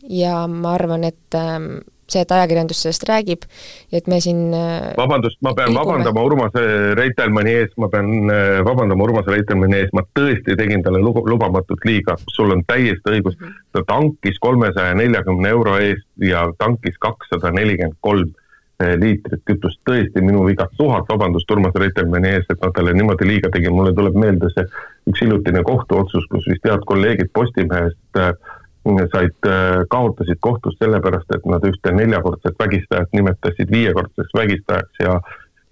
[0.10, 1.80] ja ma arvan, et ähm,
[2.12, 3.46] see, et ajakirjandus sellest räägib
[3.92, 5.82] ja et me siin äh, vabandust, ma pean liigume.
[5.82, 6.58] vabandama Urmas
[7.00, 12.18] Reitelmanni ees, ma pean äh, vabandama Urmas Reitelmanni ees, ma tõesti tegin talle lubamatut liiga,
[12.34, 13.38] sul on täiesti õigus.
[13.40, 13.62] Mhm.
[13.76, 18.30] ta tankis kolmesaja neljakümne euro eest ja tankis kakssada nelikümmend kolm
[18.82, 23.28] äh, liitrit kütust, tõesti minu viga, tuhat vabandust Urmas Reitelmanni ees, et ma talle niimoodi
[23.28, 24.68] liiga tegin, mulle tuleb meelde see
[25.10, 28.34] üks hiljutine kohtuotsus, kus vist head kolleegid Postimehest äh,
[28.86, 35.20] said, äh, kaotasid kohtust sellepärast, et nad ühte neljakordset vägistajat nimetasid viiekordseks vägistajaks ja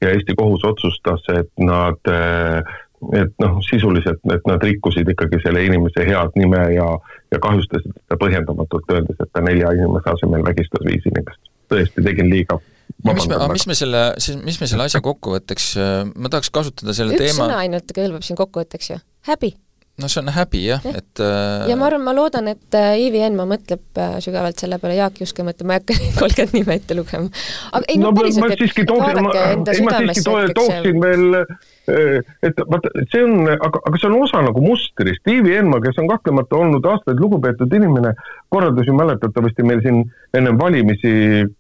[0.04, 2.74] ja Eesti kohus otsustas, et nad, äh,
[3.22, 6.90] et noh, sisuliselt, et nad rikkusid ikkagi selle inimese head nime ja,
[7.32, 11.42] ja kahjustasid teda põhjendamatult, öeldes, et ta nelja inimese asemel vägistas viis inimest.
[11.72, 12.60] tõesti, tegin liiga
[13.08, 14.02] mis me, mis me selle,
[14.44, 18.28] mis me selle asja kokkuvõtteks, äh, ma tahaks kasutada selle üks teema sõna ainult kõlbab
[18.28, 19.00] siin kokkuvõtteks ju,
[19.30, 19.54] häbi
[20.02, 21.68] no see on häbi jah, et äh...
[21.70, 25.20] ja ma arvan, ma loodan, et äh, Ivi Eenmaa mõtleb äh, sügavalt selle peale, Jaak
[25.22, 27.44] Juske mõtleb, ma ei hakka neid kolmkümmend nime ette lugema.
[27.70, 32.66] aga ei no, no päriselt, et, et vaadake enda südamesse hetkeks tooksin veel äh, et
[32.74, 36.58] vaata, see on, aga, aga see on osa nagu mustrist, Ivi Eenmaa, kes on kahtlemata
[36.64, 38.16] olnud aastaid lugupeetud inimene,
[38.50, 40.02] korraldas ju mäletatavasti meil siin
[40.34, 41.14] ennem valimisi,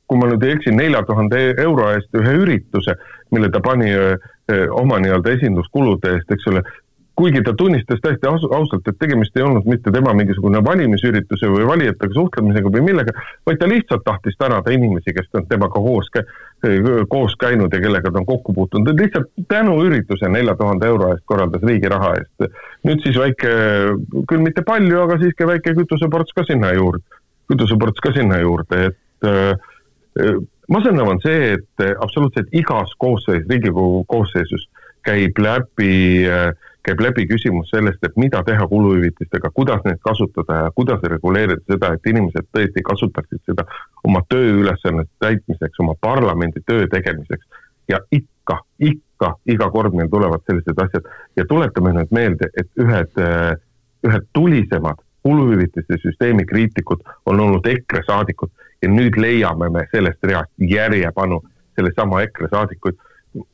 [0.09, 2.97] kui ma nüüd ei eksi, nelja tuhande euro eest ühe ürituse,
[3.33, 3.93] mille ta pani
[4.75, 6.63] oma nii-öelda esinduskulude eest, eks ole,
[7.15, 12.15] kuigi ta tunnistas täiesti ausalt, et tegemist ei olnud mitte tema mingisugune valimisürituse või valijatega
[12.17, 13.13] suhtlemisega või millega,
[13.45, 16.09] vaid ta lihtsalt tahtis tänada inimesi, kes on temaga koos,
[17.09, 21.65] koos käinud ja kellega ta on kokku puutunud, lihtsalt tänuürituse nelja tuhande euro eest korraldas
[21.69, 22.49] riigi raha eest.
[22.83, 23.53] nüüd siis väike,
[24.29, 27.05] küll mitte palju, aga siiski väike kütuseports ka sinna juurde,
[27.51, 30.33] kütuseports ka sinna juurde, et äh,
[30.67, 34.65] masendav on see, et absoluutselt igas koosseis, Riigikogu koosseisus
[35.05, 36.53] käib läbi äh,
[36.83, 41.93] käib läbi küsimus sellest, et mida teha kuluhüvitistega, kuidas neid kasutada ja kuidas reguleerida seda,
[41.95, 43.65] et inimesed tõesti kasutaksid seda
[44.03, 47.45] oma tööülesannete täitmiseks, oma parlamendi töö tegemiseks.
[47.87, 53.17] ja ikka, ikka, iga kord meil tulevad sellised asjad ja tuletame nüüd meelde, et ühed,
[54.07, 60.51] ühed tulisemad kuluhüvitiste süsteemi kriitikud on olnud EKRE saadikud ja nüüd leiame me sellest reast
[60.59, 61.41] järjepanu
[61.75, 62.97] sellesama EKRE saadikuid.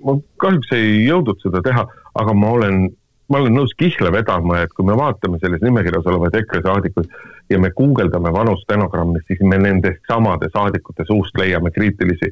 [0.06, 1.86] ma kahjuks ei jõudnud seda teha,
[2.22, 2.90] aga ma olen
[3.30, 7.12] ma olen nõus kihla vedama, et kui me vaatame selles nimekirjas olevaid EKRE saadikuid
[7.54, 12.32] ja me guugeldame vanu stenogrammi, siis me nendest samade saadikute suust leiame kriitilisi,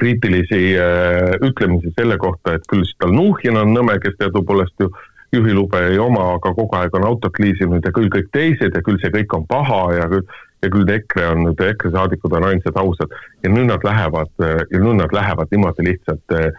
[0.00, 4.92] kriitilisi äh, ütlemisi selle kohta, et küll Stalnuhhin on nõme, kes teadupoolest ju
[5.32, 8.98] juhilube ei oma, aga kogu aeg on autot liisinud ja küll kõik teised ja küll
[9.02, 10.24] see kõik on paha ja küll,
[10.60, 13.14] ja küll EKRE on nüüd, EKRE saadikud on ainsad ausad.
[13.44, 16.50] Ja nüüd nad lähevad, ja nüüd nad lähevad niimoodi lihtsalt äh,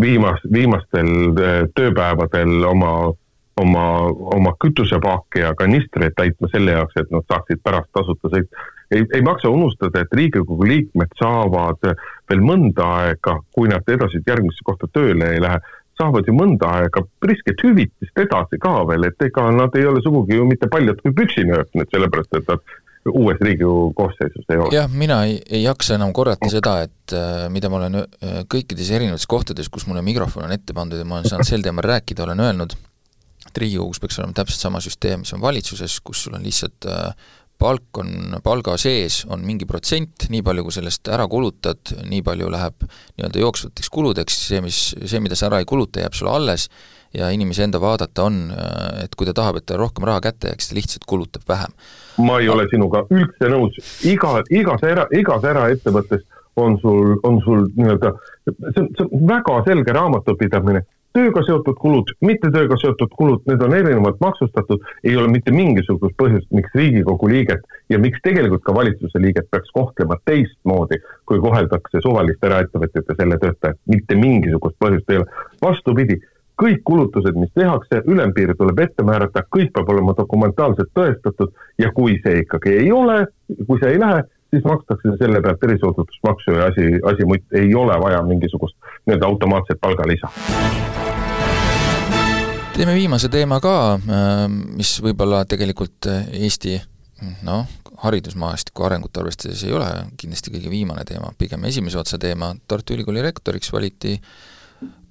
[0.00, 2.92] viimas, viimastel äh, tööpäevadel oma,
[3.60, 3.86] oma,
[4.36, 8.68] oma kütusepaake ja kanistreid täitma selle jaoks, et nad saaksid pärast tasuta sõita.
[8.90, 11.92] ei, ei maksa unustada, et Riigikogu liikmed saavad
[12.30, 15.60] veel mõnda aega, kui nad edasi järgmisse kohta tööle ei lähe,
[16.00, 20.38] saavad ju mõnda aega prisket hüvitist edasi ka veel, et ega nad ei ole sugugi
[20.38, 22.64] ju mitte paljud kui püksinööp nüüd sellepärast, et nad
[23.08, 24.74] uues Riigikogu koosseisus ei ole.
[24.74, 28.92] jah, mina ei, ei jaksa enam korrata seda, et äh, mida ma olen äh, kõikides
[28.92, 32.26] erinevates kohtades, kus mulle mikrofon on ette pandud ja ma olen saanud sel teemal rääkida,
[32.26, 32.76] olen öelnud,
[33.48, 37.30] et Riigikogus peaks olema täpselt sama süsteem, mis on valitsuses, kus sul on lihtsalt äh,
[37.60, 42.48] palk on, palga sees on mingi protsent, nii palju, kui sellest ära kulutad, nii palju
[42.52, 46.68] läheb nii-öelda jooksvateks kuludeks, see, mis, see, mida sa ära ei kuluta, jääb sulle alles
[47.14, 48.42] ja inimese enda vaadata on,
[49.02, 51.74] et kui ta tahab, et tal rohkem raha kätte jääks, ta lihtsalt kulutab vähem.
[52.22, 56.26] ma ei ole sinuga üldse nõus, iga, igas era, igas eraettevõttes
[56.60, 58.14] on sul, on sul nii-öelda,
[58.46, 60.84] see on, see on väga selge raamatupidamine,
[61.16, 66.16] tööga seotud kulud, mitte tööga seotud kulud, need on erinevalt maksustatud, ei ole mitte mingisugust
[66.20, 72.02] põhjust, miks Riigikogu liiget ja miks tegelikult ka valitsuse liiget peaks kohtlema teistmoodi, kui koheldakse
[72.04, 75.46] suvalist eraettevõtjat ja selle töötajat, mitte mingisugust põhjust ei ole.
[75.62, 76.20] vastupidi
[76.60, 82.18] kõik kulutused, mis tehakse, ülempiir tuleb ette määrata, kõik peab olema dokumentaalselt tõestatud ja kui
[82.24, 83.24] see ikkagi ei ole,
[83.66, 87.96] kui see ei lähe, siis makstakse selle pealt erisoodustusmaksu ja asi, asi muid, ei ole
[88.02, 90.28] vaja mingisugust nii-öelda automaatset palgalisa.
[92.80, 96.78] Teeme viimase teema ka, äh, mis võib-olla tegelikult Eesti
[97.44, 97.66] noh,
[98.00, 103.20] haridusmaastiku arengut arvestades ei ole kindlasti kõige viimane teema, pigem esimese otsa teema, Tartu Ülikooli
[103.26, 104.32] rektoriks valiti äh,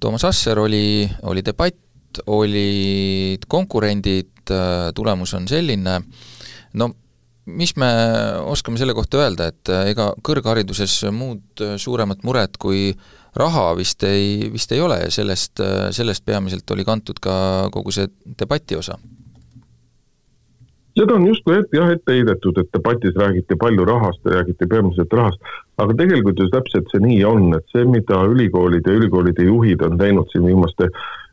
[0.00, 4.50] Toomas Asser oli, oli debatt, olid konkurendid,
[4.96, 6.00] tulemus on selline,
[6.80, 6.88] no
[7.50, 7.90] mis me
[8.50, 12.90] oskame selle kohta öelda, et ega kõrghariduses muud suuremat muret kui
[13.36, 15.62] raha vist ei, vist ei ole ja sellest,
[15.94, 17.34] sellest peamiselt oli kantud ka
[17.72, 18.98] kogu see debati osa.
[20.98, 25.52] Seda on justkui ette, jah, ette heidetud, et debatis räägiti palju rahast, räägiti peamiselt rahast,
[25.78, 29.96] aga tegelikult ju täpselt see nii on, et see, mida ülikoolid ja ülikoolide juhid on
[30.00, 30.90] teinud siin viimaste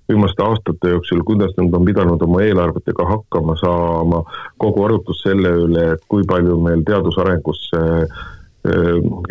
[0.08, 4.22] viimaste aastate jooksul, kuidas nad on pidanud oma eelarvetega hakkama saama,
[4.62, 8.22] kogu arutlus selle üle, et kui palju meil teadusarengusse äh,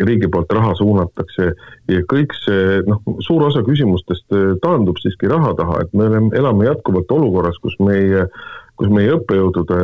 [0.07, 1.49] riigi poolt raha suunatakse
[1.91, 6.31] ja kõik see, noh, suur osa küsimustest äh, taandub siiski raha taha, et me oleme,
[6.37, 9.79] elame jätkuvalt olukorras, kus meie äh, kus meie õppejõudude,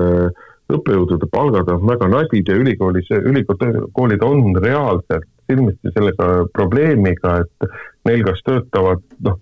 [0.74, 7.74] õppejõudude palgad on väga nadid ja ülikoolis, ülikoolid on reaalselt silmitsi sellega probleemiga, et
[8.08, 9.39] neil kas töötavad, noh,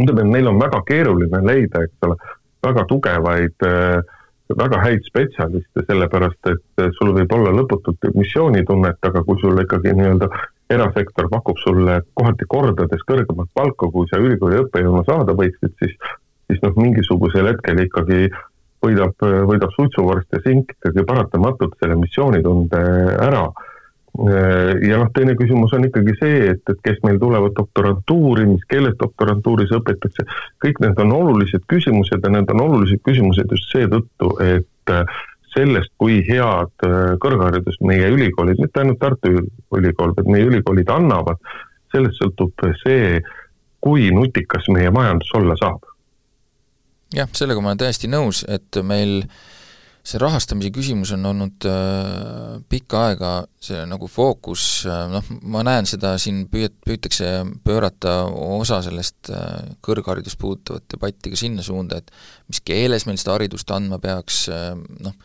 [0.00, 2.18] ütleme, neil on väga keeruline leida, eks ole,
[2.64, 3.68] väga tugevaid
[4.52, 10.28] väga häid spetsialiste, sellepärast et sul võib olla lõputult missioonitunnet, aga kui sul ikkagi nii-öelda
[10.74, 15.96] erasektor pakub sulle kohati kordades kõrgemat palka, kui sa ülikooli õppejõuna saada võiksid, siis
[16.50, 18.26] siis noh, mingisugusel hetkel ikkagi
[18.84, 19.14] võidab,
[19.48, 22.82] võidab suitsuvorst ja sink ikkagi paratamatult selle missioonitunde
[23.24, 23.46] ära.
[24.14, 28.94] Ja noh, teine küsimus on ikkagi see, et, et kes meil tulevad doktorantuuri, mis keeles
[29.00, 30.26] doktorantuuris õpetatakse,
[30.62, 34.94] kõik need on olulised küsimused ja need on olulised küsimused just seetõttu, et
[35.54, 36.86] sellest, kui head
[37.22, 39.32] kõrgharidust meie ülikoolid, mitte ainult Tartu
[39.74, 41.40] Ülikool, vaid meie ülikoolid annavad,
[41.94, 43.18] sellest sõltub see,
[43.84, 45.82] kui nutikas meie majandus olla saab.
[47.14, 49.22] Jah, sellega ma olen täiesti nõus, et meil
[50.04, 53.30] see rahastamise küsimus on olnud äh, pikka aega
[53.64, 57.30] see nagu fookus äh,, noh, ma näen seda siin püüet-, püütakse
[57.64, 62.12] pöörata osa sellest äh, kõrgharidust puudutavat debatti ka sinna suunda, et
[62.52, 65.16] mis keeles meil seda haridust andma peaks äh,, noh,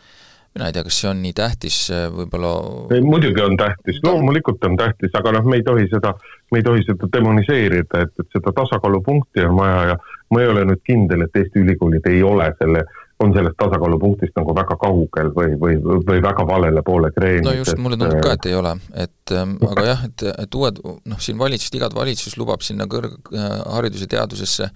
[0.56, 2.54] mina ei tea, kas see on nii tähtis, äh, võib-olla
[2.96, 6.16] ei, muidugi on tähtis, loomulikult on tähtis, aga noh, me ei tohi seda,
[6.54, 10.00] me ei tohi seda demoniseerida, et, et seda tasakaalupunkti on vaja ja
[10.32, 12.84] ma ei ole nüüd kindel, et Eesti ülikoolid ei ole selle,
[13.20, 15.76] on sellest tasakaalupunktist nagu väga kaugel või, või,
[16.08, 17.50] või väga valele poole kreeninud.
[17.50, 18.74] no just, mulle tundub ka, et ei ole,
[19.06, 24.08] et ähm, aga jah, et, et uued, noh, siin valitsust, igat valitsus lubab sinna kõrghariduse
[24.08, 24.70] äh, teadusesse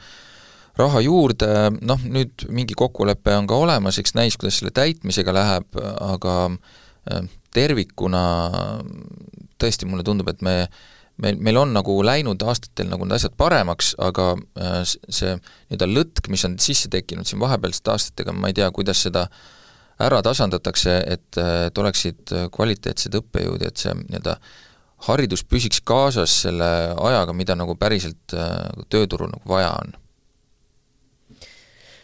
[0.79, 1.47] raha juurde,
[1.85, 7.29] noh nüüd mingi kokkulepe on ka olemas, eks näis, kuidas selle täitmisega läheb, aga äh,
[7.53, 8.25] tervikuna
[9.61, 10.57] tõesti mulle tundub, et me
[11.21, 16.29] meil, meil on nagu läinud aastatel nagu need asjad paremaks, aga äh, see nii-öelda lõtk,
[16.33, 19.27] mis on sisse tekkinud siin vahepealsete aastatega, ma ei tea, kuidas seda
[20.03, 24.39] ära tasandatakse, et, et oleksid kvaliteetsed õppejõud et see nii-öelda
[25.07, 29.93] haridus püsiks kaasas selle ajaga, mida nagu päriselt äh, tööturul nagu vaja on.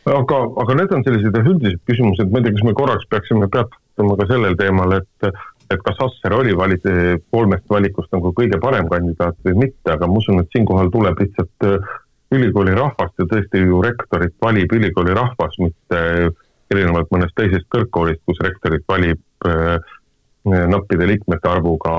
[0.09, 4.15] Aga, aga need on sellised üldised küsimused, ma ei tea, kas me korraks peaksime peatuma
[4.17, 5.27] ka sellel teemal, et
[5.69, 6.87] et kas Asser oli valit-,
[7.31, 11.67] kolmest valikust nagu kõige parem kandidaat või mitte, aga ma usun, et siinkohal tuleb lihtsalt
[11.67, 11.91] äh,
[12.35, 16.01] ülikooli rahvast ja tõesti ju rektorit valib ülikooli rahvas, mitte
[16.69, 19.77] erinevalt mõnest teisest kõrgkoolist, kus rektorit valib äh,
[20.45, 21.93] nappide liikmete arvuga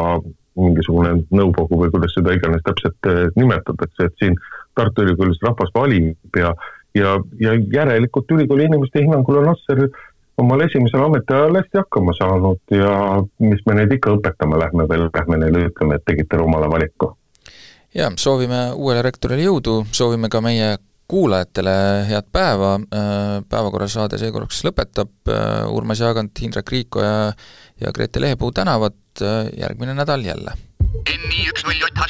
[0.59, 4.39] mingisugune nõukogu või kuidas seda iganes täpselt äh, nimetatakse, et siin
[4.79, 6.53] Tartu Ülikoolis rahvas valib ja,
[6.95, 9.89] ja, ja järelikult ülikooli inimeste hinnangul on Asser
[10.41, 12.93] omal esimesel ametiajal hästi hakkama saanud ja
[13.45, 17.15] mis me neid ikka õpetama lähme veel, lähme neile ütleme, et tegite rumala valiku.
[17.95, 20.77] ja soovime uuele rektorile jõudu, soovime ka meie
[21.11, 21.75] kuulajatele
[22.07, 27.33] head päeva, äh, päevakorrasaade seekorraks lõpetab, äh, Urmas Jaagant, Indrek Riiko ja
[27.81, 30.53] ja Grete Lehepuu tänavad, äh, järgmine nädal jälle
[31.09, 32.07] NI üks null JH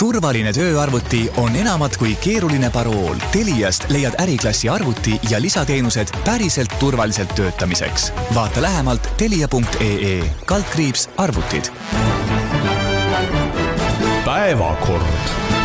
[0.00, 3.18] turvaline tööarvuti on enamat kui keeruline parool.
[3.34, 8.12] Teliast leiad äriklassi arvuti ja lisateenused päriselt turvaliselt töötamiseks.
[8.34, 11.68] vaata lähemalt telia.ee kaldkriips arvutid.
[14.24, 15.59] päevakord